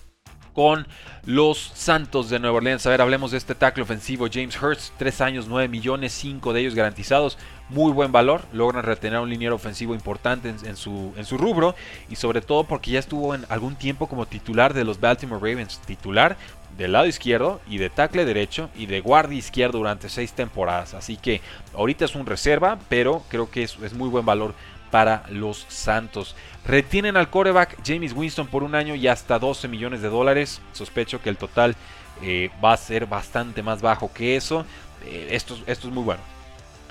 con 0.53 0.87
los 1.25 1.71
Santos 1.75 2.29
de 2.29 2.39
Nueva 2.39 2.57
Orleans. 2.57 2.85
A 2.85 2.89
ver, 2.89 3.01
hablemos 3.01 3.31
de 3.31 3.37
este 3.37 3.55
tackle 3.55 3.83
ofensivo. 3.83 4.27
James 4.31 4.61
Hurst, 4.61 4.93
3 4.97 5.21
años, 5.21 5.47
9 5.47 5.67
millones, 5.67 6.13
5 6.13 6.53
de 6.53 6.61
ellos 6.61 6.75
garantizados. 6.75 7.37
Muy 7.69 7.91
buen 7.91 8.11
valor. 8.11 8.41
Logran 8.51 8.83
retener 8.83 9.19
un 9.19 9.29
liniero 9.29 9.55
ofensivo 9.55 9.93
importante 9.93 10.49
en, 10.49 10.75
su, 10.75 11.13
en 11.15 11.25
su 11.25 11.37
rubro. 11.37 11.75
Y 12.09 12.15
sobre 12.15 12.41
todo 12.41 12.63
porque 12.65 12.91
ya 12.91 12.99
estuvo 12.99 13.35
en 13.35 13.45
algún 13.49 13.75
tiempo 13.75 14.07
como 14.07 14.25
titular 14.25 14.73
de 14.73 14.83
los 14.83 14.99
Baltimore 14.99 15.39
Ravens. 15.39 15.79
Titular 15.85 16.37
del 16.77 16.93
lado 16.93 17.05
izquierdo 17.05 17.59
y 17.67 17.77
de 17.77 17.89
tackle 17.89 18.25
derecho 18.25 18.69
y 18.75 18.85
de 18.85 19.01
guardia 19.01 19.37
izquierdo 19.37 19.77
durante 19.77 20.09
6 20.09 20.33
temporadas. 20.33 20.93
Así 20.93 21.17
que 21.17 21.41
ahorita 21.75 22.05
es 22.05 22.15
un 22.15 22.25
reserva, 22.25 22.79
pero 22.89 23.23
creo 23.29 23.49
que 23.49 23.63
es, 23.63 23.77
es 23.83 23.93
muy 23.93 24.09
buen 24.09 24.25
valor 24.25 24.53
para 24.91 25.23
los 25.29 25.65
Santos. 25.69 26.35
Retienen 26.65 27.17
al 27.17 27.29
coreback 27.29 27.77
James 27.83 28.13
Winston 28.13 28.47
por 28.47 28.63
un 28.63 28.75
año 28.75 28.93
y 28.93 29.07
hasta 29.07 29.39
12 29.39 29.67
millones 29.67 30.01
de 30.01 30.09
dólares. 30.09 30.61
Sospecho 30.73 31.21
que 31.21 31.29
el 31.29 31.37
total 31.37 31.75
eh, 32.21 32.51
va 32.63 32.73
a 32.73 32.77
ser 32.77 33.07
bastante 33.07 33.63
más 33.63 33.81
bajo 33.81 34.13
que 34.13 34.35
eso. 34.35 34.65
Eh, 35.05 35.29
esto, 35.31 35.57
esto 35.65 35.87
es 35.87 35.93
muy 35.93 36.03
bueno. 36.03 36.21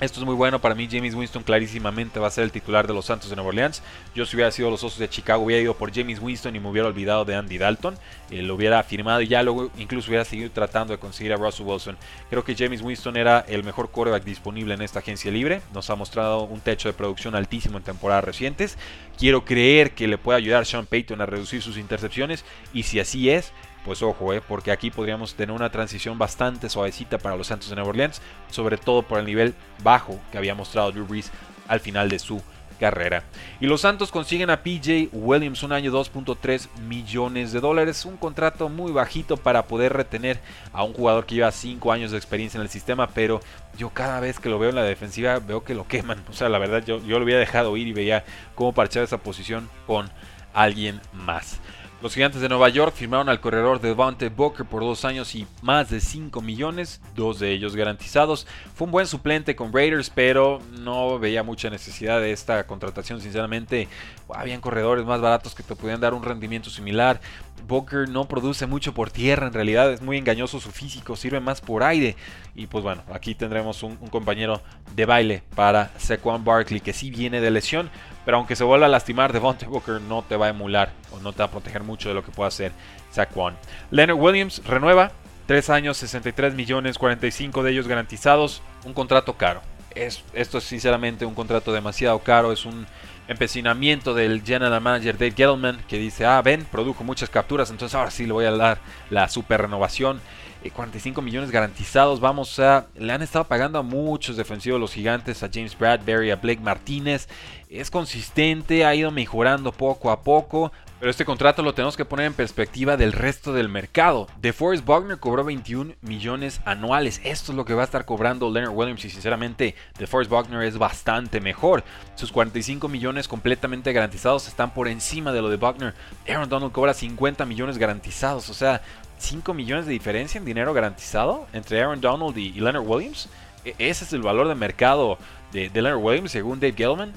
Esto 0.01 0.19
es 0.19 0.25
muy 0.25 0.33
bueno 0.33 0.59
para 0.59 0.73
mí. 0.73 0.87
James 0.91 1.13
Winston 1.13 1.43
clarísimamente 1.43 2.19
va 2.19 2.25
a 2.25 2.31
ser 2.31 2.43
el 2.43 2.51
titular 2.51 2.87
de 2.87 2.93
los 2.95 3.05
Santos 3.05 3.29
de 3.29 3.35
Nueva 3.35 3.49
Orleans. 3.49 3.83
Yo 4.15 4.25
si 4.25 4.35
hubiera 4.35 4.49
sido 4.49 4.71
los 4.71 4.83
Osos 4.83 4.97
de 4.97 5.07
Chicago 5.07 5.43
hubiera 5.43 5.61
ido 5.61 5.75
por 5.75 5.93
James 5.93 6.19
Winston 6.19 6.55
y 6.55 6.59
me 6.59 6.69
hubiera 6.69 6.87
olvidado 6.87 7.23
de 7.23 7.35
Andy 7.35 7.59
Dalton. 7.59 7.93
Eh, 8.31 8.41
lo 8.41 8.55
hubiera 8.55 8.81
firmado 8.81 9.21
y 9.21 9.27
ya 9.27 9.43
luego 9.43 9.69
incluso 9.77 10.09
hubiera 10.09 10.25
seguido 10.25 10.49
tratando 10.49 10.91
de 10.91 10.97
conseguir 10.97 11.33
a 11.33 11.35
Russell 11.35 11.67
Wilson. 11.67 11.97
Creo 12.31 12.43
que 12.43 12.55
James 12.55 12.81
Winston 12.81 13.15
era 13.15 13.45
el 13.47 13.63
mejor 13.63 13.91
quarterback 13.91 14.23
disponible 14.23 14.73
en 14.73 14.81
esta 14.81 14.99
agencia 14.99 15.29
libre. 15.29 15.61
Nos 15.71 15.87
ha 15.91 15.95
mostrado 15.95 16.45
un 16.45 16.61
techo 16.61 16.89
de 16.89 16.93
producción 16.93 17.35
altísimo 17.35 17.77
en 17.77 17.83
temporadas 17.83 18.23
recientes. 18.23 18.79
Quiero 19.19 19.45
creer 19.45 19.91
que 19.91 20.07
le 20.07 20.17
puede 20.17 20.39
ayudar 20.39 20.63
a 20.63 20.65
Sean 20.65 20.87
Payton 20.87 21.21
a 21.21 21.27
reducir 21.27 21.61
sus 21.61 21.77
intercepciones 21.77 22.43
y 22.73 22.81
si 22.83 22.99
así 22.99 23.29
es, 23.29 23.51
pues 23.85 24.01
ojo, 24.01 24.33
eh, 24.33 24.41
porque 24.41 24.71
aquí 24.71 24.91
podríamos 24.91 25.35
tener 25.35 25.55
una 25.55 25.71
transición 25.71 26.17
bastante 26.17 26.69
suavecita 26.69 27.17
para 27.17 27.35
los 27.35 27.47
Santos 27.47 27.69
de 27.69 27.75
Nueva 27.75 27.89
Orleans, 27.89 28.21
sobre 28.49 28.77
todo 28.77 29.03
por 29.03 29.19
el 29.19 29.25
nivel 29.25 29.55
bajo 29.83 30.19
que 30.31 30.37
había 30.37 30.55
mostrado 30.55 30.91
Drew 30.91 31.05
Brees 31.05 31.31
al 31.67 31.79
final 31.79 32.09
de 32.09 32.19
su 32.19 32.41
carrera. 32.81 33.23
Y 33.59 33.67
los 33.67 33.81
Santos 33.81 34.11
consiguen 34.11 34.49
a 34.49 34.63
PJ 34.63 35.09
Williams 35.13 35.61
un 35.61 35.71
año 35.71 35.91
2.3 35.91 36.67
millones 36.81 37.51
de 37.51 37.59
dólares, 37.59 38.05
un 38.05 38.17
contrato 38.17 38.69
muy 38.69 38.91
bajito 38.91 39.37
para 39.37 39.67
poder 39.67 39.93
retener 39.93 40.39
a 40.73 40.83
un 40.83 40.93
jugador 40.93 41.27
que 41.27 41.35
lleva 41.35 41.51
5 41.51 41.91
años 41.91 42.09
de 42.09 42.17
experiencia 42.17 42.57
en 42.57 42.63
el 42.63 42.69
sistema, 42.69 43.07
pero 43.07 43.39
yo 43.77 43.91
cada 43.91 44.19
vez 44.19 44.39
que 44.39 44.49
lo 44.49 44.57
veo 44.57 44.69
en 44.69 44.75
la 44.75 44.83
defensiva 44.83 45.39
veo 45.39 45.63
que 45.63 45.75
lo 45.75 45.87
queman. 45.87 46.23
O 46.31 46.33
sea, 46.33 46.49
la 46.49 46.57
verdad 46.57 46.83
yo, 46.83 46.99
yo 47.05 47.19
lo 47.19 47.23
había 47.23 47.37
dejado 47.37 47.77
ir 47.77 47.87
y 47.87 47.93
veía 47.93 48.23
cómo 48.55 48.73
parchaba 48.73 49.03
esa 49.03 49.17
posición 49.17 49.69
con 49.85 50.09
alguien 50.53 51.01
más. 51.13 51.59
Los 52.01 52.15
gigantes 52.15 52.41
de 52.41 52.49
Nueva 52.49 52.69
York 52.69 52.95
firmaron 52.95 53.29
al 53.29 53.39
corredor 53.39 53.79
Devante 53.79 54.29
Booker 54.29 54.65
por 54.65 54.81
dos 54.81 55.05
años 55.05 55.35
y 55.35 55.45
más 55.61 55.91
de 55.91 55.99
5 55.99 56.41
millones, 56.41 56.99
dos 57.13 57.39
de 57.39 57.51
ellos 57.51 57.75
garantizados. 57.75 58.47
Fue 58.73 58.85
un 58.85 58.91
buen 58.91 59.05
suplente 59.05 59.55
con 59.55 59.71
Raiders, 59.71 60.09
pero 60.09 60.59
no 60.79 61.19
veía 61.19 61.43
mucha 61.43 61.69
necesidad 61.69 62.19
de 62.19 62.31
esta 62.31 62.65
contratación. 62.65 63.21
Sinceramente, 63.21 63.87
habían 64.33 64.61
corredores 64.61 65.05
más 65.05 65.21
baratos 65.21 65.53
que 65.53 65.61
te 65.61 65.75
podían 65.75 66.01
dar 66.01 66.15
un 66.15 66.23
rendimiento 66.23 66.71
similar. 66.71 67.21
Booker 67.67 68.09
no 68.09 68.27
produce 68.27 68.65
mucho 68.65 68.95
por 68.95 69.11
tierra, 69.11 69.45
en 69.45 69.53
realidad 69.53 69.93
es 69.93 70.01
muy 70.01 70.17
engañoso 70.17 70.59
su 70.59 70.71
físico, 70.71 71.15
sirve 71.15 71.39
más 71.39 71.61
por 71.61 71.83
aire. 71.83 72.15
Y 72.55 72.65
pues 72.65 72.83
bueno, 72.83 73.03
aquí 73.13 73.35
tendremos 73.35 73.83
un, 73.83 73.95
compañero 73.95 74.61
de 74.95 75.05
baile 75.05 75.43
para 75.55 75.91
Saquon 75.99 76.43
Barkley, 76.43 76.79
que 76.79 76.93
sí 76.93 77.11
viene 77.11 77.41
de 77.41 77.51
lesión, 77.51 77.91
pero 78.25 78.37
aunque 78.37 78.55
se 78.55 78.63
vuelva 78.63 78.85
a 78.85 78.89
lastimar, 78.89 79.33
Devontae 79.33 79.67
Booker 79.67 80.01
no 80.01 80.23
te 80.23 80.35
va 80.35 80.47
a 80.47 80.49
emular 80.49 80.91
o 81.11 81.19
no 81.19 81.33
te 81.33 81.39
va 81.39 81.45
a 81.45 81.51
proteger 81.51 81.83
mucho 81.83 82.09
de 82.09 82.15
lo 82.15 82.23
que 82.23 82.31
pueda 82.31 82.47
hacer 82.47 82.71
Saquon. 83.11 83.55
Leonard 83.89 84.17
Williams 84.17 84.61
renueva, 84.65 85.11
3 85.47 85.69
años, 85.69 85.97
63 85.97 86.53
millones, 86.53 86.97
45 86.97 87.63
de 87.63 87.71
ellos 87.71 87.87
garantizados, 87.87 88.61
un 88.85 88.93
contrato 88.93 89.33
caro. 89.33 89.61
Es, 89.95 90.23
esto 90.33 90.59
es 90.59 90.63
sinceramente 90.63 91.25
un 91.25 91.35
contrato 91.35 91.73
demasiado 91.73 92.19
caro, 92.19 92.51
es 92.51 92.65
un 92.65 92.87
empecinamiento 93.27 94.13
del 94.13 94.43
general 94.43 94.81
manager 94.81 95.17
Dave 95.17 95.31
Gettleman 95.31 95.81
que 95.87 95.97
dice, 95.97 96.25
ah, 96.25 96.41
Ben, 96.41 96.65
produjo 96.65 97.03
muchas 97.03 97.29
capturas, 97.29 97.69
entonces 97.69 97.95
ahora 97.95 98.11
sí 98.11 98.25
le 98.25 98.33
voy 98.33 98.45
a 98.45 98.51
dar 98.51 98.79
la 99.09 99.27
super 99.29 99.61
renovación. 99.61 100.21
45 100.69 101.21
millones 101.21 101.49
garantizados, 101.49 102.19
vamos 102.19 102.59
a... 102.59 102.85
Le 102.95 103.11
han 103.11 103.21
estado 103.21 103.45
pagando 103.45 103.79
a 103.79 103.83
muchos 103.83 104.37
defensivos 104.37 104.79
los 104.79 104.93
gigantes, 104.93 105.41
a 105.41 105.49
James 105.51 105.77
Bradbury, 105.77 106.29
a 106.29 106.35
Blake 106.35 106.61
Martínez. 106.61 107.27
Es 107.69 107.89
consistente, 107.89 108.85
ha 108.85 108.93
ido 108.93 109.09
mejorando 109.11 109.71
poco 109.71 110.11
a 110.11 110.21
poco. 110.21 110.71
Pero 111.01 111.09
este 111.09 111.25
contrato 111.25 111.63
lo 111.63 111.73
tenemos 111.73 111.97
que 111.97 112.05
poner 112.05 112.27
en 112.27 112.35
perspectiva 112.35 112.95
del 112.95 113.11
resto 113.11 113.53
del 113.53 113.69
mercado. 113.69 114.27
DeForest 114.39 114.85
Buckner 114.85 115.17
cobró 115.17 115.43
21 115.43 115.95
millones 116.01 116.61
anuales. 116.63 117.19
Esto 117.23 117.51
es 117.51 117.55
lo 117.55 117.65
que 117.65 117.73
va 117.73 117.81
a 117.81 117.85
estar 117.85 118.05
cobrando 118.05 118.51
Leonard 118.51 118.75
Williams 118.75 119.03
y 119.05 119.09
sinceramente 119.09 119.73
DeForest 119.97 120.29
Buckner 120.29 120.61
es 120.61 120.77
bastante 120.77 121.41
mejor. 121.41 121.83
Sus 122.13 122.31
45 122.31 122.87
millones 122.87 123.27
completamente 123.27 123.93
garantizados 123.93 124.47
están 124.47 124.75
por 124.75 124.87
encima 124.87 125.33
de 125.33 125.41
lo 125.41 125.49
de 125.49 125.57
Buckner. 125.57 125.95
Aaron 126.29 126.49
Donald 126.49 126.71
cobra 126.71 126.93
50 126.93 127.47
millones 127.47 127.79
garantizados. 127.79 128.51
O 128.51 128.53
sea, 128.53 128.83
5 129.21 129.53
millones 129.53 129.85
de 129.85 129.93
diferencia 129.93 130.39
en 130.39 130.45
dinero 130.45 130.73
garantizado 130.73 131.47
entre 131.53 131.79
Aaron 131.81 132.01
Donald 132.01 132.37
y, 132.37 132.51
Leonard 132.53 132.85
Williams. 132.85 133.29
E, 133.63 133.75
ese 133.77 134.05
es 134.05 134.13
el 134.13 134.21
valor 134.21 134.47
de 134.47 134.55
mercado 134.55 135.17
de, 135.51 135.69
Leonard 135.73 136.03
Williams 136.03 136.31
según 136.31 136.59
Dave 136.59 136.73
Gellman 136.75 137.13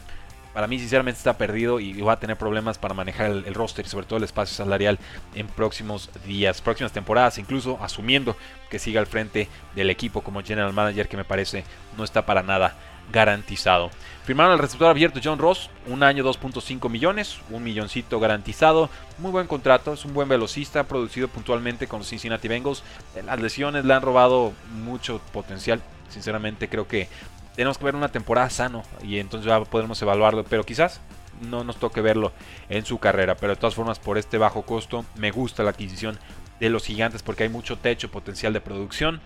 para 0.54 0.68
mí 0.68 0.78
sinceramente 0.78 1.18
está 1.18 1.36
perdido 1.36 1.80
y 1.80 2.00
va 2.00 2.12
a 2.12 2.20
tener 2.20 2.36
problemas 2.38 2.78
para 2.78 2.94
manejar 2.94 3.32
el, 3.32 3.54
roster 3.54 3.88
sobre 3.88 4.06
todo 4.06 4.18
el 4.18 4.24
espacio 4.24 4.54
salarial 4.54 5.00
en 5.34 5.48
próximos 5.48 6.10
días, 6.24 6.62
próximas 6.62 6.92
temporadas, 6.92 7.38
incluso 7.38 7.76
asumiendo 7.82 8.36
que 8.70 8.78
siga 8.78 9.00
al 9.00 9.08
frente 9.08 9.48
del 9.74 9.90
equipo 9.90 10.20
como 10.22 10.44
general 10.44 10.72
manager 10.72 11.08
que 11.08 11.16
me 11.16 11.24
parece 11.24 11.64
no 11.98 12.04
está 12.04 12.24
para 12.24 12.44
nada 12.44 12.76
garantizado. 13.12 13.90
Firmaron 14.24 14.52
al 14.52 14.58
receptor 14.58 14.88
abierto 14.88 15.20
John 15.22 15.38
Ross, 15.38 15.68
un 15.86 16.02
año 16.02 16.24
2.5 16.24 16.88
millones, 16.88 17.38
un 17.50 17.62
milloncito 17.62 18.18
garantizado, 18.20 18.88
muy 19.18 19.30
buen 19.30 19.46
contrato, 19.46 19.92
es 19.92 20.04
un 20.06 20.14
buen 20.14 20.28
velocista, 20.28 20.84
producido 20.84 21.28
puntualmente 21.28 21.86
con 21.86 21.98
los 21.98 22.08
Cincinnati 22.08 22.48
Bengals. 22.48 22.82
Las 23.26 23.40
lesiones 23.40 23.84
le 23.84 23.92
han 23.92 24.02
robado 24.02 24.54
mucho 24.82 25.20
potencial, 25.32 25.82
sinceramente 26.08 26.68
creo 26.70 26.88
que 26.88 27.08
tenemos 27.54 27.76
que 27.78 27.84
ver 27.84 27.96
una 27.96 28.08
temporada 28.08 28.48
sano 28.48 28.82
y 29.02 29.18
entonces 29.18 29.46
ya 29.46 29.62
podemos 29.64 30.00
evaluarlo, 30.00 30.44
pero 30.44 30.64
quizás 30.64 31.00
no 31.42 31.64
nos 31.64 31.76
toque 31.76 32.00
verlo 32.00 32.32
en 32.68 32.86
su 32.86 32.98
carrera, 32.98 33.34
pero 33.36 33.54
de 33.54 33.60
todas 33.60 33.74
formas 33.74 33.98
por 33.98 34.18
este 34.18 34.38
bajo 34.38 34.62
costo 34.62 35.04
me 35.16 35.30
gusta 35.30 35.62
la 35.62 35.70
adquisición 35.70 36.18
de 36.60 36.70
los 36.70 36.86
gigantes 36.86 37.22
porque 37.22 37.42
hay 37.42 37.48
mucho 37.48 37.76
techo 37.76 38.10
potencial 38.10 38.52
de 38.52 38.60
producción 38.60 39.20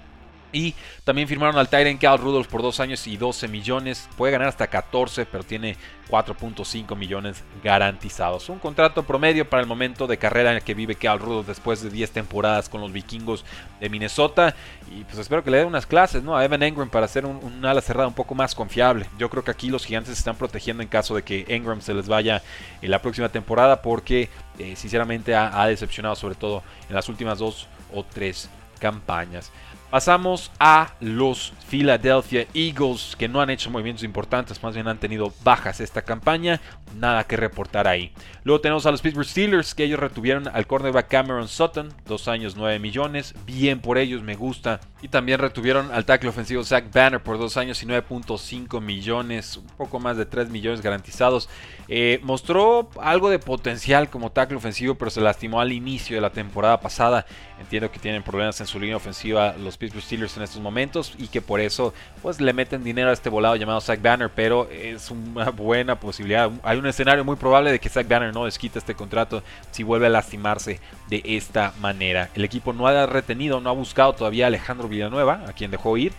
y 0.52 0.74
también 1.04 1.28
firmaron 1.28 1.58
al 1.58 1.68
Tyrant 1.68 2.00
Cal 2.00 2.18
Rudolph 2.18 2.48
por 2.48 2.62
2 2.62 2.80
años 2.80 3.06
y 3.06 3.16
12 3.16 3.48
millones. 3.48 4.08
Puede 4.16 4.32
ganar 4.32 4.48
hasta 4.48 4.66
14, 4.66 5.26
pero 5.26 5.44
tiene 5.44 5.76
4.5 6.10 6.96
millones 6.96 7.44
garantizados. 7.62 8.48
Un 8.48 8.58
contrato 8.58 9.02
promedio 9.02 9.48
para 9.48 9.60
el 9.60 9.68
momento 9.68 10.06
de 10.06 10.16
carrera 10.16 10.50
en 10.50 10.56
el 10.56 10.62
que 10.62 10.74
vive 10.74 10.94
Cal 10.94 11.18
Rudolph 11.18 11.46
después 11.46 11.82
de 11.82 11.90
10 11.90 12.12
temporadas 12.12 12.68
con 12.68 12.80
los 12.80 12.92
vikingos 12.92 13.44
de 13.80 13.90
Minnesota. 13.90 14.54
Y 14.96 15.04
pues 15.04 15.18
espero 15.18 15.44
que 15.44 15.50
le 15.50 15.58
den 15.58 15.66
unas 15.66 15.86
clases 15.86 16.22
¿no? 16.22 16.36
a 16.36 16.44
Evan 16.44 16.62
Engram 16.62 16.88
para 16.88 17.04
hacer 17.04 17.26
un, 17.26 17.64
ala 17.64 17.80
cerrada 17.80 18.08
un 18.08 18.14
poco 18.14 18.34
más 18.34 18.54
confiable. 18.54 19.06
Yo 19.18 19.28
creo 19.28 19.44
que 19.44 19.50
aquí 19.50 19.68
los 19.68 19.84
gigantes 19.84 20.14
se 20.14 20.20
están 20.20 20.36
protegiendo 20.36 20.82
en 20.82 20.88
caso 20.88 21.14
de 21.14 21.22
que 21.22 21.44
Engram 21.48 21.82
se 21.82 21.92
les 21.92 22.08
vaya 22.08 22.42
en 22.80 22.90
la 22.90 23.02
próxima 23.02 23.28
temporada 23.28 23.82
porque 23.82 24.30
eh, 24.58 24.74
sinceramente 24.76 25.34
ha, 25.34 25.60
ha 25.60 25.66
decepcionado 25.66 26.16
sobre 26.16 26.34
todo 26.34 26.62
en 26.88 26.94
las 26.94 27.08
últimas 27.08 27.38
dos 27.38 27.68
o 27.92 28.02
tres 28.02 28.48
campañas. 28.78 29.50
Pasamos 29.90 30.50
a 30.58 30.92
los 31.00 31.54
Philadelphia 31.70 32.46
Eagles, 32.52 33.16
que 33.16 33.26
no 33.26 33.40
han 33.40 33.48
hecho 33.48 33.70
movimientos 33.70 34.04
importantes, 34.04 34.62
más 34.62 34.74
bien 34.74 34.86
han 34.86 34.98
tenido 34.98 35.32
bajas 35.42 35.80
esta 35.80 36.02
campaña. 36.02 36.60
Nada 36.96 37.24
que 37.24 37.36
reportar 37.36 37.88
ahí. 37.88 38.12
Luego 38.44 38.60
tenemos 38.60 38.84
a 38.84 38.90
los 38.90 39.00
Pittsburgh 39.00 39.26
Steelers, 39.26 39.74
que 39.74 39.84
ellos 39.84 39.98
retuvieron 40.00 40.48
al 40.48 40.66
cornerback 40.66 41.08
Cameron 41.08 41.48
Sutton, 41.48 41.92
dos 42.06 42.28
años 42.28 42.56
9 42.56 42.78
millones. 42.78 43.34
Bien 43.46 43.80
por 43.80 43.96
ellos, 43.98 44.22
me 44.22 44.36
gusta. 44.36 44.80
Y 45.00 45.08
también 45.08 45.38
retuvieron 45.38 45.90
al 45.92 46.04
tackle 46.04 46.30
ofensivo 46.30 46.64
Zach 46.64 46.92
Banner 46.92 47.22
por 47.22 47.38
dos 47.38 47.56
años 47.56 47.82
y 47.82 47.86
9.5 47.86 48.80
millones, 48.80 49.56
un 49.56 49.66
poco 49.66 50.00
más 50.00 50.16
de 50.16 50.26
3 50.26 50.50
millones 50.50 50.82
garantizados. 50.82 51.48
Eh, 51.88 52.20
mostró 52.22 52.90
algo 53.00 53.30
de 53.30 53.38
potencial 53.38 54.10
como 54.10 54.32
tackle 54.32 54.56
ofensivo, 54.56 54.96
pero 54.96 55.10
se 55.10 55.20
lastimó 55.20 55.60
al 55.60 55.72
inicio 55.72 56.16
de 56.16 56.20
la 56.20 56.30
temporada 56.30 56.80
pasada. 56.80 57.26
Entiendo 57.60 57.90
que 57.90 57.98
tienen 57.98 58.22
problemas 58.22 58.60
en 58.60 58.66
su 58.66 58.78
línea 58.78 58.96
ofensiva 58.96 59.54
los 59.58 59.77
Pittsburgh 59.78 60.02
Steelers 60.02 60.36
en 60.36 60.42
estos 60.42 60.60
momentos 60.60 61.14
y 61.18 61.28
que 61.28 61.40
por 61.40 61.60
eso 61.60 61.94
pues 62.20 62.40
le 62.40 62.52
meten 62.52 62.84
dinero 62.84 63.10
a 63.10 63.12
este 63.12 63.30
volado 63.30 63.56
llamado 63.56 63.80
Zach 63.80 64.02
Banner, 64.02 64.30
pero 64.34 64.68
es 64.70 65.10
una 65.10 65.50
buena 65.50 65.98
posibilidad. 66.00 66.50
Hay 66.62 66.78
un 66.78 66.86
escenario 66.86 67.24
muy 67.24 67.36
probable 67.36 67.70
de 67.70 67.78
que 67.78 67.88
Zach 67.88 68.08
Banner 68.08 68.34
no 68.34 68.44
desquite 68.44 68.78
este 68.78 68.94
contrato 68.94 69.42
si 69.70 69.82
vuelve 69.82 70.06
a 70.06 70.10
lastimarse 70.10 70.80
de 71.08 71.22
esta 71.24 71.72
manera. 71.80 72.28
El 72.34 72.44
equipo 72.44 72.72
no 72.72 72.86
ha 72.86 73.06
retenido, 73.06 73.60
no 73.60 73.70
ha 73.70 73.74
buscado 73.74 74.12
todavía 74.12 74.46
a 74.46 74.48
Alejandro 74.48 74.88
Villanueva, 74.88 75.44
a 75.46 75.52
quien 75.52 75.70
dejó 75.70 75.96
ir, 75.96 76.12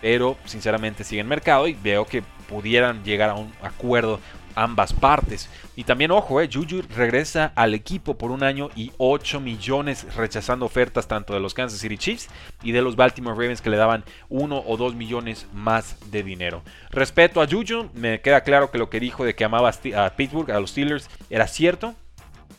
pero 0.00 0.36
sinceramente 0.44 1.04
sigue 1.04 1.20
en 1.20 1.28
mercado 1.28 1.68
y 1.68 1.74
veo 1.74 2.04
que 2.06 2.22
pudieran 2.48 3.04
llegar 3.04 3.30
a 3.30 3.34
un 3.34 3.52
acuerdo 3.62 4.20
ambas 4.54 4.92
partes. 4.92 5.48
Y 5.76 5.84
también, 5.84 6.10
ojo, 6.10 6.40
eh, 6.40 6.48
Juju 6.52 6.82
regresa 6.94 7.52
al 7.54 7.74
equipo 7.74 8.16
por 8.16 8.30
un 8.30 8.42
año 8.42 8.70
y 8.76 8.92
8 8.98 9.40
millones, 9.40 10.14
rechazando 10.14 10.66
ofertas 10.66 11.08
tanto 11.08 11.34
de 11.34 11.40
los 11.40 11.54
Kansas 11.54 11.80
City 11.80 11.98
Chiefs 11.98 12.28
y 12.62 12.72
de 12.72 12.82
los 12.82 12.96
Baltimore 12.96 13.36
Ravens 13.36 13.60
que 13.60 13.70
le 13.70 13.76
daban 13.76 14.04
1 14.28 14.64
o 14.66 14.76
2 14.76 14.94
millones 14.94 15.46
más 15.52 15.96
de 16.10 16.22
dinero. 16.22 16.62
Respeto 16.90 17.40
a 17.40 17.46
Juju, 17.46 17.90
me 17.94 18.20
queda 18.20 18.42
claro 18.42 18.70
que 18.70 18.78
lo 18.78 18.90
que 18.90 19.00
dijo 19.00 19.24
de 19.24 19.34
que 19.34 19.44
amaba 19.44 19.70
a 19.70 20.10
Pittsburgh, 20.10 20.50
a 20.50 20.60
los 20.60 20.70
Steelers, 20.70 21.08
era 21.30 21.46
cierto. 21.46 21.94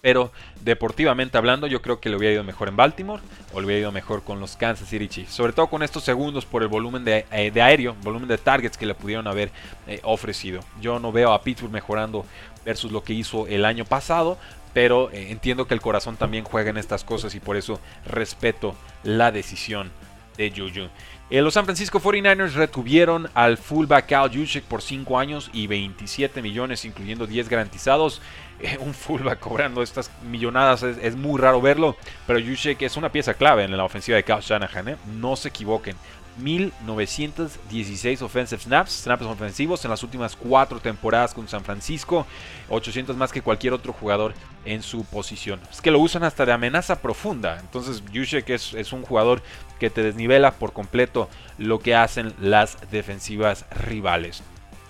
Pero 0.02 0.32
deportivamente 0.62 1.38
hablando, 1.38 1.66
yo 1.68 1.82
creo 1.82 2.00
que 2.00 2.10
le 2.10 2.16
hubiera 2.16 2.34
ido 2.34 2.44
mejor 2.44 2.68
en 2.68 2.76
Baltimore 2.76 3.24
o 3.54 3.60
le 3.60 3.66
hubiera 3.66 3.82
ido 3.82 3.92
mejor 3.92 4.24
con 4.24 4.40
los 4.40 4.56
Kansas 4.56 4.88
City 4.88 5.08
Chiefs. 5.08 5.34
Sobre 5.34 5.54
todo 5.54 5.68
con 5.68 5.82
estos 5.82 6.04
segundos 6.04 6.46
por 6.46 6.62
el 6.62 6.68
volumen 6.68 7.04
de, 7.04 7.26
eh, 7.32 7.52
aéreo, 7.62 7.96
volumen 8.04 8.28
de 8.28 8.38
targets 8.38 8.78
que 8.78 8.86
le 8.86 8.94
pudieron 8.94 9.28
haber 9.28 9.52
eh, 9.88 10.00
ofrecido. 10.04 10.60
Yo 10.80 11.00
no 11.00 11.12
veo 11.12 11.34
a 11.34 11.42
Pittsburgh 11.42 11.72
mejorando 11.72 12.26
versus 12.64 12.92
lo 12.92 13.04
que 13.04 13.14
hizo 13.14 13.48
el 13.48 13.66
año 13.66 13.86
pasado, 13.86 14.38
pero 14.74 15.10
eh, 15.12 15.32
entiendo 15.32 15.68
que 15.68 15.74
el 15.74 15.82
corazón 15.82 16.18
también 16.18 16.44
juega 16.44 16.70
en 16.70 16.78
estas 16.78 17.04
cosas 17.04 17.34
y 17.34 17.40
por 17.40 17.56
eso 17.56 17.80
respeto 18.06 18.76
la 19.04 19.32
decisión 19.32 19.92
de 20.38 20.52
Juju. 20.52 20.90
Eh, 21.30 21.42
los 21.42 21.56
San 21.56 21.66
Francisco 21.66 22.00
49ers 22.00 22.54
retuvieron 22.54 23.30
al 23.34 23.58
fullback 23.58 24.12
Al 24.12 24.30
Juszczyk 24.30 24.64
por 24.66 24.82
5 24.82 25.18
años 25.18 25.50
y 25.54 25.66
27 25.66 26.42
millones, 26.42 26.86
incluyendo 26.86 27.26
10 27.26 27.50
garantizados. 27.50 28.22
Eh, 28.60 28.78
un 28.80 28.94
fullback 28.94 29.40
cobrando 29.40 29.82
estas 29.82 30.12
millonadas 30.30 30.84
es, 30.84 31.16
muy 31.16 31.42
raro 31.42 31.60
verlo, 31.62 31.98
pero 32.26 32.40
Juszczyk 32.40 32.82
es 32.84 32.96
una 32.96 33.12
pieza 33.12 33.34
clave 33.34 33.64
en 33.64 33.76
la 33.76 33.84
ofensiva 33.84 34.18
de 34.18 34.24
Kyle 34.24 34.40
Shanahan. 34.40 34.90
¿eh? 34.90 34.98
No 35.18 35.36
se 35.36 35.50
equivoquen. 35.50 35.96
1916 36.38 38.22
offensive 38.22 38.62
snaps, 38.62 38.92
snaps 39.04 39.24
ofensivos 39.24 39.84
en 39.86 39.92
las 39.92 40.04
últimas 40.04 40.36
cuatro 40.36 40.80
temporadas 40.80 41.34
con 41.34 41.48
San 41.48 41.64
Francisco, 41.64 42.26
800 42.70 43.16
más 43.16 43.32
que 43.32 43.42
cualquier 43.42 43.74
otro 43.74 43.94
jugador 43.94 44.34
en 44.66 44.82
su 44.82 45.06
posición. 45.06 45.60
Es 45.72 45.82
que 45.82 45.92
lo 45.92 46.00
usan 46.00 46.24
hasta 46.24 46.46
de 46.46 46.52
amenaza 46.52 47.02
profunda, 47.02 47.60
entonces 47.60 48.04
Juszczyk 48.14 48.50
es, 48.50 48.74
es 48.74 48.94
un 48.94 49.04
jugador 49.04 49.42
que 49.80 49.90
te 49.90 50.04
desnivela 50.04 50.52
por 50.52 50.74
completo 50.74 51.30
lo 51.58 51.80
que 51.80 51.96
hacen 51.96 52.34
las 52.40 52.78
defensivas 52.92 53.66
rivales. 53.72 54.44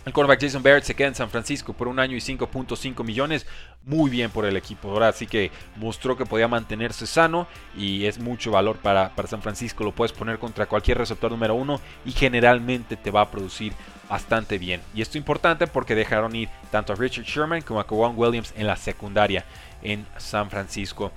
El 0.05 0.13
quarterback 0.13 0.39
Jason 0.39 0.61
Barrett 0.61 0.83
se 0.83 0.93
queda 0.93 1.07
en 1.07 1.15
San 1.15 1.31
Francisco 1.31 1.73
por 1.73 1.87
un 1.87 1.97
año 1.97 2.15
y 2.15 2.19
5.5 2.19 3.03
millones. 3.03 3.47
Muy 3.85 4.11
bien 4.11 4.29
por 4.29 4.45
el 4.45 4.55
equipo. 4.55 4.91
Ahora 4.91 5.11
sí 5.11 5.25
que 5.25 5.51
mostró 5.77 6.15
que 6.15 6.27
podía 6.27 6.47
mantenerse 6.47 7.07
sano 7.07 7.47
y 7.75 8.05
es 8.05 8.19
mucho 8.19 8.51
valor 8.51 8.77
para, 8.77 9.11
San 9.25 9.41
Francisco. 9.41 9.83
Lo 9.83 9.93
puedes 9.93 10.11
poner 10.11 10.37
contra 10.37 10.67
cualquier 10.67 10.99
receptor 10.99 11.31
número 11.31 11.55
uno 11.55 11.81
y 12.05 12.11
generalmente 12.11 12.97
te 12.97 13.09
va 13.09 13.21
a 13.21 13.31
producir 13.31 13.73
bastante 14.07 14.59
bien. 14.59 14.79
Y 14.93 15.01
esto 15.01 15.13
es 15.13 15.21
importante 15.21 15.65
porque 15.65 15.95
dejaron 15.95 16.35
ir 16.35 16.49
tanto 16.69 16.93
a 16.93 16.95
Richard 16.95 17.25
Sherman 17.25 17.63
como 17.63 17.79
a 17.79 17.87
Kwan 17.87 18.13
Williams 18.15 18.53
en 18.55 18.67
la 18.67 18.75
secundaria 18.75 19.43
en 19.81 20.05
San 20.17 20.51
Francisco. 20.51 21.11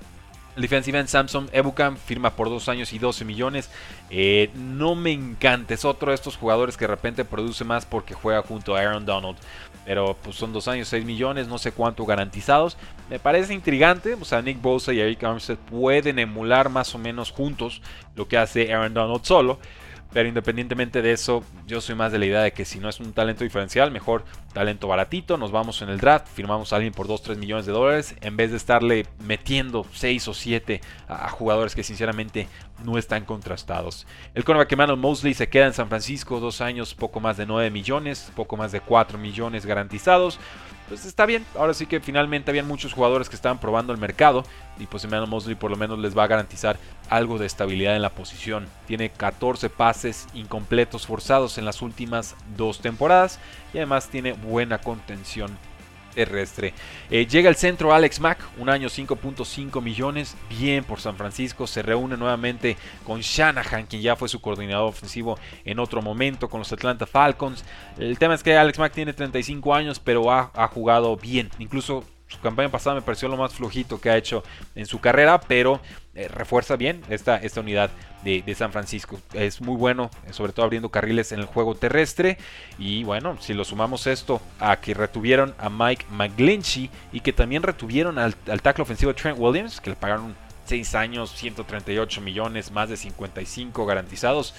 Defensive 0.61 0.97
end 0.97 1.07
Samsung 1.07 1.49
Ebukam 1.51 1.97
firma 1.97 2.31
por 2.31 2.49
2 2.49 2.69
años 2.69 2.93
y 2.93 2.99
12 2.99 3.25
millones. 3.25 3.69
Eh, 4.09 4.49
no 4.55 4.95
me 4.95 5.11
encanta, 5.11 5.73
es 5.73 5.85
otro 5.85 6.11
de 6.11 6.15
estos 6.15 6.37
jugadores 6.37 6.77
que 6.77 6.85
de 6.85 6.89
repente 6.89 7.25
produce 7.25 7.63
más 7.63 7.85
porque 7.85 8.13
juega 8.13 8.41
junto 8.41 8.75
a 8.75 8.79
Aaron 8.79 9.05
Donald. 9.05 9.37
Pero 9.85 10.15
pues 10.21 10.35
son 10.35 10.53
2 10.53 10.67
años, 10.67 10.87
6 10.87 11.05
millones, 11.05 11.47
no 11.47 11.57
sé 11.57 11.71
cuánto 11.71 12.05
garantizados. 12.05 12.77
Me 13.09 13.19
parece 13.19 13.53
intrigante, 13.53 14.13
o 14.13 14.25
sea, 14.25 14.41
Nick 14.41 14.61
Bosa 14.61 14.93
y 14.93 14.99
Eric 14.99 15.23
Armstead 15.23 15.57
pueden 15.57 16.19
emular 16.19 16.69
más 16.69 16.93
o 16.93 16.97
menos 16.97 17.31
juntos 17.31 17.81
lo 18.15 18.27
que 18.27 18.37
hace 18.37 18.73
Aaron 18.73 18.93
Donald 18.93 19.23
solo. 19.23 19.59
Pero 20.11 20.27
independientemente 20.27 21.01
de 21.01 21.11
eso, 21.11 21.43
yo 21.67 21.81
soy 21.81 21.95
más 21.95 22.11
de 22.11 22.17
la 22.17 22.25
idea 22.25 22.41
de 22.41 22.51
que 22.51 22.65
si 22.65 22.79
no 22.79 22.89
es 22.89 22.99
un 22.99 23.13
talento 23.13 23.43
diferencial, 23.43 23.91
mejor 23.91 24.25
talento 24.53 24.87
baratito, 24.87 25.37
nos 25.37 25.51
vamos 25.51 25.83
en 25.83 25.89
el 25.89 25.99
draft, 25.99 26.27
firmamos 26.33 26.73
a 26.73 26.77
alguien 26.77 26.93
por 26.93 27.07
2-3 27.07 27.37
millones 27.37 27.67
de 27.67 27.71
dólares, 27.71 28.15
en 28.21 28.35
vez 28.35 28.49
de 28.49 28.57
estarle 28.57 29.05
metiendo 29.23 29.85
6 29.93 30.27
o 30.27 30.33
7 30.33 30.81
a, 31.07 31.29
jugadores 31.29 31.75
que 31.75 31.83
sinceramente 31.83 32.47
no 32.85 32.97
están 32.97 33.25
contrastados. 33.25 34.07
El 34.33 34.43
cornerback 34.43 34.71
Emmanuel 34.71 34.99
Mosley 34.99 35.33
se 35.33 35.49
queda 35.49 35.67
en 35.67 35.73
San 35.73 35.89
Francisco, 35.89 36.39
dos 36.39 36.61
años, 36.61 36.93
poco 36.93 37.19
más 37.19 37.37
de 37.37 37.45
9 37.45 37.69
millones, 37.71 38.31
poco 38.35 38.57
más 38.57 38.71
de 38.71 38.81
4 38.81 39.17
millones 39.17 39.65
garantizados 39.65 40.39
pues 40.89 41.05
está 41.05 41.27
bien. 41.27 41.45
Ahora 41.55 41.75
sí 41.75 41.85
que 41.85 41.99
finalmente 41.99 42.49
habían 42.49 42.67
muchos 42.67 42.93
jugadores 42.93 43.29
que 43.29 43.35
estaban 43.35 43.59
probando 43.59 43.93
el 43.93 43.99
mercado 43.99 44.43
y 44.79 44.87
pues 44.87 45.03
Emmanuel 45.03 45.29
Mosley 45.29 45.55
por 45.55 45.69
lo 45.69 45.77
menos 45.77 45.99
les 45.99 46.17
va 46.17 46.23
a 46.23 46.27
garantizar 46.27 46.77
algo 47.09 47.37
de 47.37 47.45
estabilidad 47.45 47.95
en 47.95 48.01
la 48.01 48.09
posición. 48.09 48.67
Tiene 48.87 49.11
14 49.11 49.69
pases 49.69 50.27
incompletos 50.33 51.05
forzados 51.05 51.59
en 51.59 51.65
las 51.65 51.83
últimas 51.83 52.35
dos 52.57 52.79
temporadas 52.79 53.39
y 53.71 53.77
además 53.77 54.09
tiene 54.09 54.33
buena 54.33 54.79
contención 54.79 55.55
terrestre. 56.09 56.73
Eh, 57.09 57.25
llega 57.25 57.49
el 57.49 57.55
centro 57.55 57.93
Alex 57.93 58.19
Mack, 58.19 58.39
un 58.57 58.69
año 58.69 58.89
5.5 58.89 59.81
millones, 59.81 60.35
bien 60.49 60.83
por 60.83 60.99
San 60.99 61.15
Francisco, 61.15 61.67
se 61.67 61.81
reúne 61.81 62.17
nuevamente 62.17 62.77
con 63.05 63.21
Shanahan, 63.21 63.85
quien 63.85 64.01
ya 64.01 64.15
fue 64.15 64.29
su 64.29 64.41
coordinador 64.41 64.89
ofensivo 64.89 65.37
en 65.65 65.79
otro 65.79 66.01
momento 66.01 66.49
con 66.49 66.59
los 66.59 66.71
Atlanta 66.71 67.05
Falcons. 67.05 67.63
El 67.97 68.17
tema 68.17 68.33
es 68.33 68.43
que 68.43 68.57
Alex 68.57 68.79
Mack 68.79 68.93
tiene 68.93 69.13
35 69.13 69.73
años, 69.73 69.99
pero 69.99 70.31
ha, 70.31 70.51
ha 70.53 70.67
jugado 70.67 71.15
bien, 71.17 71.49
incluso 71.59 72.03
su 72.29 72.39
campaña 72.39 72.69
pasada 72.69 72.95
me 72.95 73.01
pareció 73.01 73.27
lo 73.27 73.37
más 73.37 73.53
flojito 73.53 73.99
que 73.99 74.09
ha 74.09 74.15
hecho 74.15 74.43
en 74.75 74.85
su 74.85 74.99
carrera, 74.99 75.41
pero 75.41 75.81
eh, 76.13 76.27
refuerza 76.27 76.75
bien 76.75 77.01
esta, 77.09 77.37
esta 77.37 77.59
unidad 77.59 77.89
de, 78.23 78.55
San 78.55 78.71
Francisco. 78.71 79.19
Es 79.33 79.61
muy 79.61 79.75
bueno, 79.75 80.11
eh, 80.27 80.33
sobre 80.33 80.53
todo 80.53 80.65
abriendo 80.65 80.89
carriles 80.89 81.31
en 81.31 81.39
el 81.39 81.45
juego 81.45 81.75
terrestre. 81.75 82.37
Y 82.77 83.03
bueno, 83.03 83.37
si 83.41 83.53
lo 83.53 83.65
sumamos 83.65 84.05
esto 84.05 84.41
a 84.59 84.77
que 84.79 84.93
retuvieron 84.93 85.55
a 85.57 85.69
Mike 85.69 86.05
McGlinchey 86.11 86.89
y 87.11 87.21
que 87.21 87.33
también 87.33 87.63
retuvieron 87.63 88.19
al, 88.19 88.35
al 88.47 88.61
tackle 88.61 88.83
ofensivo 88.83 89.13
Trent 89.15 89.37
Williams, 89.39 89.81
que 89.81 89.89
le 89.89 89.95
pagaron 89.95 90.35
6 90.69 90.93
años, 90.93 91.31
138 91.31 92.21
millones, 92.21 92.71
más 92.71 92.89
de 92.89 92.95
55 92.95 93.87
garantizados 93.87 94.53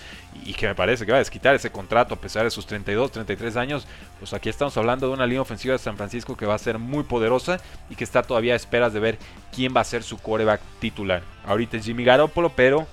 y 0.44 0.54
que 0.54 0.66
me 0.66 0.74
parece 0.74 1.06
que 1.06 1.12
va 1.12 1.18
a 1.18 1.20
desquitar 1.20 1.54
ese 1.54 1.70
contrato 1.70 2.14
a 2.14 2.20
pesar 2.20 2.42
de 2.42 2.50
sus 2.50 2.66
32, 2.66 3.12
33 3.12 3.56
años, 3.56 3.86
pues 4.18 4.34
aquí 4.34 4.48
estamos 4.48 4.76
hablando 4.76 5.06
de 5.06 5.12
una 5.12 5.24
línea 5.24 5.42
ofensiva 5.42 5.72
de 5.72 5.78
San 5.78 5.96
Francisco 5.96 6.36
que 6.36 6.46
va 6.46 6.56
a 6.56 6.58
ser 6.58 6.80
muy 6.80 7.04
poderosa 7.04 7.60
y 7.88 7.94
que 7.94 8.02
está 8.02 8.24
todavía 8.24 8.54
a 8.54 8.56
esperas 8.56 8.92
de 8.92 8.98
ver 8.98 9.18
quién 9.54 9.72
va 9.74 9.82
a 9.82 9.84
ser 9.84 10.02
su 10.02 10.18
coreback 10.18 10.60
titular. 10.80 11.22
Ahorita 11.46 11.76
es 11.76 11.84
Jimmy 11.84 12.02
Garoppolo, 12.02 12.50
pero 12.50 12.88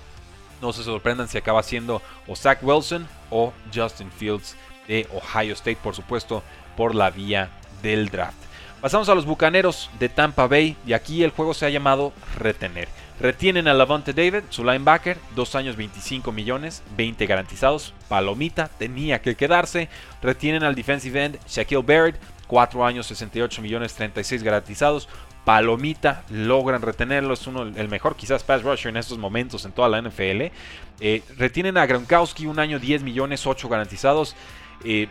no 0.62 0.72
se 0.72 0.84
sorprendan 0.84 1.28
si 1.28 1.40
acaba 1.40 1.64
siendo 1.64 2.04
o 2.28 2.36
Zach 2.36 2.60
Wilson 2.62 3.08
o 3.32 3.52
Justin 3.74 4.12
Fields 4.12 4.56
de 4.88 5.08
Ohio 5.12 5.54
State, 5.54 5.80
por 5.82 5.96
supuesto, 5.96 6.44
por 6.76 6.94
la 6.94 7.10
vía 7.10 7.50
del 7.82 8.10
draft. 8.10 8.38
Pasamos 8.80 9.10
a 9.10 9.16
los 9.16 9.26
Bucaneros 9.26 9.90
de 10.00 10.08
Tampa 10.08 10.46
Bay 10.46 10.78
y 10.86 10.94
aquí 10.94 11.24
el 11.24 11.32
juego 11.32 11.56
se 11.56 11.66
ha 11.66 11.70
llamado 11.70 12.14
retener. 12.38 12.88
Retienen 13.20 13.68
a 13.68 13.74
Lavonte 13.74 14.14
David, 14.14 14.44
su 14.50 14.64
linebacker, 14.64 15.18
2 15.36 15.56
años 15.56 15.76
25 15.76 16.32
millones, 16.32 16.84
20 16.96 17.26
garantizados. 17.26 17.94
Palomita 18.08 18.70
tenía 18.78 19.22
que 19.22 19.36
quedarse. 19.36 19.90
Retienen 20.22 20.64
al 20.64 20.76
defensive 20.76 21.26
end 21.26 21.40
Shaquille 21.48 21.82
Barrett, 21.82 22.20
4 22.46 22.86
años 22.86 23.08
68 23.08 23.62
millones, 23.64 23.96
36 23.96 24.44
garantizados. 24.44 25.10
Palomita, 25.46 26.26
logran 26.30 26.82
retenerlo, 26.82 27.34
es 27.34 27.48
uno 27.48 27.64
el 27.64 27.88
mejor 27.88 28.18
quizás 28.18 28.44
pass 28.44 28.64
rusher 28.64 28.90
en 28.90 28.98
estos 28.98 29.18
momentos 29.18 29.66
en 29.66 29.72
toda 29.72 29.90
la 29.90 30.02
NFL. 30.02 30.52
Eh, 31.00 31.24
retienen 31.38 31.78
a 31.78 31.86
Gronkowski, 31.86 32.46
un 32.46 32.60
año 32.60 32.80
10 32.80 33.02
millones, 33.02 33.48
8 33.48 33.68
garantizados. 33.68 34.36
Eh, 34.84 35.08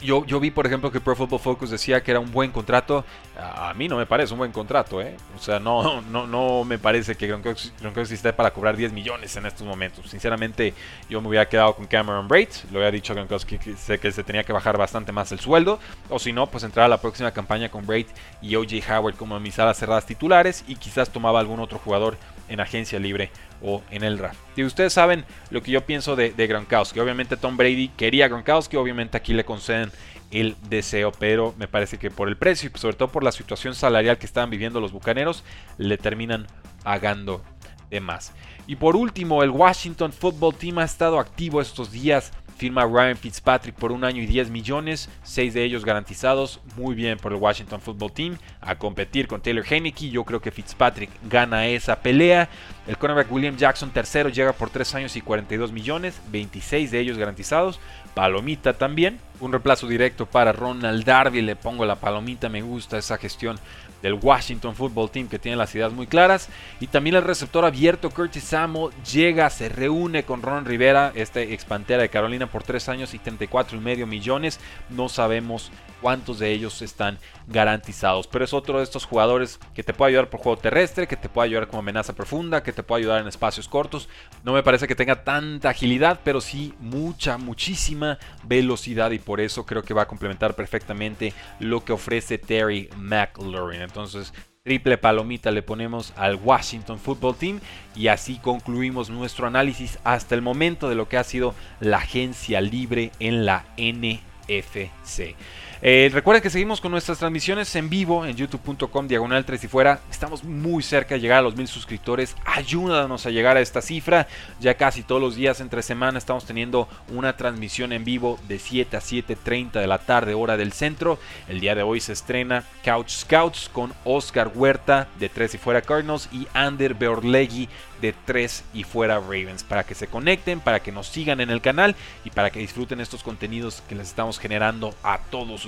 yo, 0.00 0.24
yo, 0.24 0.40
vi, 0.40 0.50
por 0.50 0.66
ejemplo, 0.66 0.90
que 0.90 1.00
Pro 1.00 1.16
Football 1.16 1.40
Focus 1.40 1.70
decía 1.70 2.02
que 2.02 2.10
era 2.10 2.20
un 2.20 2.30
buen 2.30 2.50
contrato. 2.50 3.04
A 3.36 3.72
mí 3.74 3.88
no 3.88 3.96
me 3.96 4.06
parece 4.06 4.32
un 4.32 4.38
buen 4.38 4.52
contrato, 4.52 5.00
¿eh? 5.00 5.16
O 5.36 5.40
sea, 5.40 5.58
no, 5.58 6.00
no, 6.10 6.26
no 6.26 6.64
me 6.64 6.78
parece 6.78 7.16
que 7.16 7.26
Gronkowski 7.26 8.14
esté 8.14 8.32
para 8.32 8.52
cobrar 8.52 8.76
10 8.76 8.92
millones 8.92 9.36
en 9.36 9.46
estos 9.46 9.66
momentos. 9.66 10.08
Sinceramente, 10.10 10.74
yo 11.08 11.20
me 11.20 11.28
hubiera 11.28 11.48
quedado 11.48 11.74
con 11.74 11.86
Cameron 11.86 12.28
Braid. 12.28 12.48
Lo 12.72 12.78
había 12.78 12.90
dicho 12.90 13.14
Gronkowski 13.14 13.58
que, 13.58 13.76
sé 13.76 13.98
que 13.98 14.12
se 14.12 14.24
tenía 14.24 14.44
que 14.44 14.52
bajar 14.52 14.76
bastante 14.78 15.12
más 15.12 15.32
el 15.32 15.40
sueldo. 15.40 15.78
O 16.08 16.18
si 16.18 16.32
no, 16.32 16.46
pues 16.46 16.64
entrar 16.64 16.86
a 16.86 16.88
la 16.88 17.00
próxima 17.00 17.30
campaña 17.32 17.68
con 17.68 17.86
Braid 17.86 18.06
y 18.40 18.56
OJ 18.56 18.90
Howard 18.90 19.16
como 19.16 19.38
mis 19.40 19.58
alas 19.58 19.78
cerradas 19.78 20.06
titulares. 20.06 20.64
Y 20.68 20.76
quizás 20.76 21.10
tomaba 21.10 21.40
algún 21.40 21.60
otro 21.60 21.78
jugador 21.78 22.16
en 22.48 22.60
agencia 22.60 22.98
libre 22.98 23.30
o 23.62 23.82
en 23.90 24.04
el 24.04 24.18
draft. 24.18 24.38
Y 24.56 24.64
ustedes 24.64 24.92
saben 24.92 25.24
lo 25.50 25.62
que 25.62 25.70
yo 25.70 25.84
pienso 25.84 26.16
de, 26.16 26.30
de 26.32 26.46
Gronkowski. 26.46 27.00
Obviamente 27.00 27.36
Tom 27.36 27.56
Brady 27.56 27.88
quería 27.88 28.26
a 28.26 28.28
Gronkowski, 28.28 28.76
obviamente 28.76 29.16
aquí 29.16 29.32
le 29.32 29.44
conceden 29.44 29.90
el 30.30 30.56
deseo, 30.68 31.12
pero 31.12 31.54
me 31.58 31.68
parece 31.68 31.98
que 31.98 32.10
por 32.10 32.28
el 32.28 32.36
precio 32.36 32.70
y 32.74 32.78
sobre 32.78 32.96
todo 32.96 33.08
por 33.08 33.24
la 33.24 33.32
situación 33.32 33.74
salarial 33.74 34.18
que 34.18 34.26
estaban 34.26 34.50
viviendo 34.50 34.80
los 34.80 34.92
Bucaneros, 34.92 35.42
le 35.78 35.96
terminan 35.96 36.46
pagando 36.82 37.42
de 37.90 38.00
más. 38.00 38.32
Y 38.66 38.76
por 38.76 38.96
último, 38.96 39.42
el 39.42 39.50
Washington 39.50 40.12
Football 40.12 40.54
Team 40.56 40.78
ha 40.78 40.84
estado 40.84 41.18
activo 41.18 41.60
estos 41.60 41.90
días 41.90 42.32
Firma 42.58 42.84
Ryan 42.84 43.16
Fitzpatrick 43.16 43.76
por 43.76 43.92
un 43.92 44.02
año 44.02 44.20
y 44.20 44.26
10 44.26 44.50
millones, 44.50 45.08
6 45.22 45.54
de 45.54 45.62
ellos 45.62 45.84
garantizados. 45.84 46.60
Muy 46.76 46.96
bien 46.96 47.16
por 47.16 47.32
el 47.32 47.38
Washington 47.38 47.80
Football 47.80 48.12
Team. 48.12 48.38
A 48.60 48.74
competir 48.74 49.28
con 49.28 49.40
Taylor 49.40 49.64
Heineke. 49.64 50.10
Yo 50.10 50.24
creo 50.24 50.40
que 50.40 50.50
Fitzpatrick 50.50 51.10
gana 51.30 51.68
esa 51.68 52.00
pelea. 52.00 52.48
El 52.88 52.98
cornerback 52.98 53.30
William 53.30 53.56
Jackson 53.56 53.90
tercero 53.90 54.28
llega 54.28 54.52
por 54.52 54.70
3 54.70 54.94
años 54.96 55.16
y 55.16 55.20
42 55.20 55.70
millones, 55.70 56.20
26 56.32 56.90
de 56.90 56.98
ellos 56.98 57.16
garantizados. 57.16 57.78
Palomita 58.14 58.72
también. 58.72 59.20
Un 59.38 59.52
reemplazo 59.52 59.86
directo 59.86 60.26
para 60.26 60.52
Ronald 60.52 61.04
Darby. 61.04 61.42
Le 61.42 61.54
pongo 61.54 61.86
la 61.86 61.94
palomita. 61.94 62.48
Me 62.48 62.62
gusta 62.62 62.98
esa 62.98 63.18
gestión 63.18 63.60
del 64.02 64.14
Washington 64.14 64.74
Football 64.74 65.10
Team 65.10 65.28
que 65.28 65.38
tiene 65.38 65.56
las 65.56 65.74
ideas 65.74 65.92
muy 65.92 66.06
claras. 66.06 66.48
Y 66.80 66.86
también 66.86 67.16
el 67.16 67.24
receptor 67.24 67.64
abierto 67.64 68.10
Curtis 68.10 68.44
Samuel 68.44 68.94
llega, 69.12 69.50
se 69.50 69.68
reúne 69.68 70.24
con 70.24 70.42
Ron 70.42 70.64
Rivera, 70.64 71.12
este 71.14 71.52
expantera 71.54 72.02
de 72.02 72.08
Carolina, 72.08 72.46
por 72.46 72.62
3 72.62 72.88
años 72.88 73.14
y 73.14 73.18
34 73.18 73.76
y 73.76 73.80
medio 73.80 74.06
millones. 74.06 74.60
No 74.90 75.08
sabemos 75.08 75.70
cuántos 76.00 76.38
de 76.38 76.50
ellos 76.52 76.82
están 76.82 77.18
garantizados. 77.46 78.26
Pero 78.26 78.44
es 78.44 78.52
otro 78.52 78.78
de 78.78 78.84
estos 78.84 79.04
jugadores 79.04 79.58
que 79.74 79.82
te 79.82 79.92
puede 79.92 80.10
ayudar 80.10 80.30
por 80.30 80.40
juego 80.40 80.58
terrestre, 80.58 81.06
que 81.06 81.16
te 81.16 81.28
puede 81.28 81.46
ayudar 81.46 81.66
como 81.68 81.80
amenaza 81.80 82.12
profunda, 82.12 82.62
que 82.62 82.72
te 82.72 82.82
puede 82.82 83.02
ayudar 83.02 83.20
en 83.20 83.28
espacios 83.28 83.68
cortos. 83.68 84.08
No 84.44 84.52
me 84.52 84.62
parece 84.62 84.86
que 84.86 84.94
tenga 84.94 85.24
tanta 85.24 85.70
agilidad, 85.70 86.20
pero 86.22 86.40
sí 86.40 86.74
mucha, 86.80 87.38
muchísima 87.38 88.18
velocidad 88.44 89.10
y 89.10 89.18
por 89.18 89.40
eso 89.40 89.66
creo 89.66 89.82
que 89.82 89.94
va 89.94 90.02
a 90.02 90.08
complementar 90.08 90.54
perfectamente 90.54 91.32
lo 91.60 91.84
que 91.84 91.92
ofrece 91.92 92.38
Terry 92.38 92.88
McLaurin. 92.96 93.87
Entonces, 93.88 94.34
triple 94.64 94.98
palomita 94.98 95.50
le 95.50 95.62
ponemos 95.62 96.12
al 96.14 96.36
Washington 96.36 96.98
Football 96.98 97.36
Team 97.36 97.60
y 97.96 98.08
así 98.08 98.36
concluimos 98.36 99.08
nuestro 99.08 99.46
análisis 99.46 99.98
hasta 100.04 100.34
el 100.34 100.42
momento 100.42 100.90
de 100.90 100.94
lo 100.94 101.08
que 101.08 101.16
ha 101.16 101.24
sido 101.24 101.54
la 101.80 101.96
agencia 101.96 102.60
libre 102.60 103.10
en 103.18 103.46
la 103.46 103.64
NFC. 103.78 105.34
Eh, 105.80 106.10
recuerden 106.12 106.42
que 106.42 106.50
seguimos 106.50 106.80
con 106.80 106.90
nuestras 106.90 107.18
transmisiones 107.18 107.72
en 107.76 107.88
vivo 107.88 108.26
en 108.26 108.36
youtube.com 108.36 109.06
diagonal 109.06 109.44
3 109.44 109.62
y 109.62 109.68
fuera. 109.68 110.00
Estamos 110.10 110.42
muy 110.42 110.82
cerca 110.82 111.14
de 111.14 111.20
llegar 111.20 111.38
a 111.38 111.42
los 111.42 111.56
mil 111.56 111.68
suscriptores. 111.68 112.34
Ayúdanos 112.44 113.26
a 113.26 113.30
llegar 113.30 113.56
a 113.56 113.60
esta 113.60 113.80
cifra. 113.80 114.26
Ya 114.58 114.74
casi 114.74 115.04
todos 115.04 115.20
los 115.20 115.36
días 115.36 115.60
entre 115.60 115.82
semana 115.82 116.18
estamos 116.18 116.46
teniendo 116.46 116.88
una 117.14 117.36
transmisión 117.36 117.92
en 117.92 118.04
vivo 118.04 118.40
de 118.48 118.58
7 118.58 118.96
a 118.96 119.00
7.30 119.00 119.72
de 119.72 119.86
la 119.86 119.98
tarde, 119.98 120.34
hora 120.34 120.56
del 120.56 120.72
centro. 120.72 121.20
El 121.48 121.60
día 121.60 121.76
de 121.76 121.82
hoy 121.82 122.00
se 122.00 122.12
estrena 122.12 122.64
Couch 122.84 123.10
Scouts 123.10 123.70
con 123.72 123.92
Oscar 124.04 124.50
Huerta 124.52 125.06
de 125.20 125.28
3 125.28 125.54
y 125.54 125.58
fuera 125.58 125.82
Cardinals 125.82 126.28
y 126.32 126.48
Ander 126.54 126.94
Beorlegui 126.94 127.68
de 128.00 128.14
3 128.24 128.64
y 128.74 128.84
fuera 128.84 129.20
Ravens. 129.20 129.62
Para 129.62 129.84
que 129.84 129.94
se 129.94 130.08
conecten, 130.08 130.58
para 130.60 130.80
que 130.80 130.92
nos 130.92 131.06
sigan 131.06 131.40
en 131.40 131.50
el 131.50 131.60
canal 131.60 131.94
y 132.24 132.30
para 132.30 132.50
que 132.50 132.60
disfruten 132.60 133.00
estos 133.00 133.22
contenidos 133.22 133.82
que 133.88 133.94
les 133.94 134.08
estamos 134.08 134.40
generando 134.40 134.94
a 135.04 135.18
todos 135.30 135.67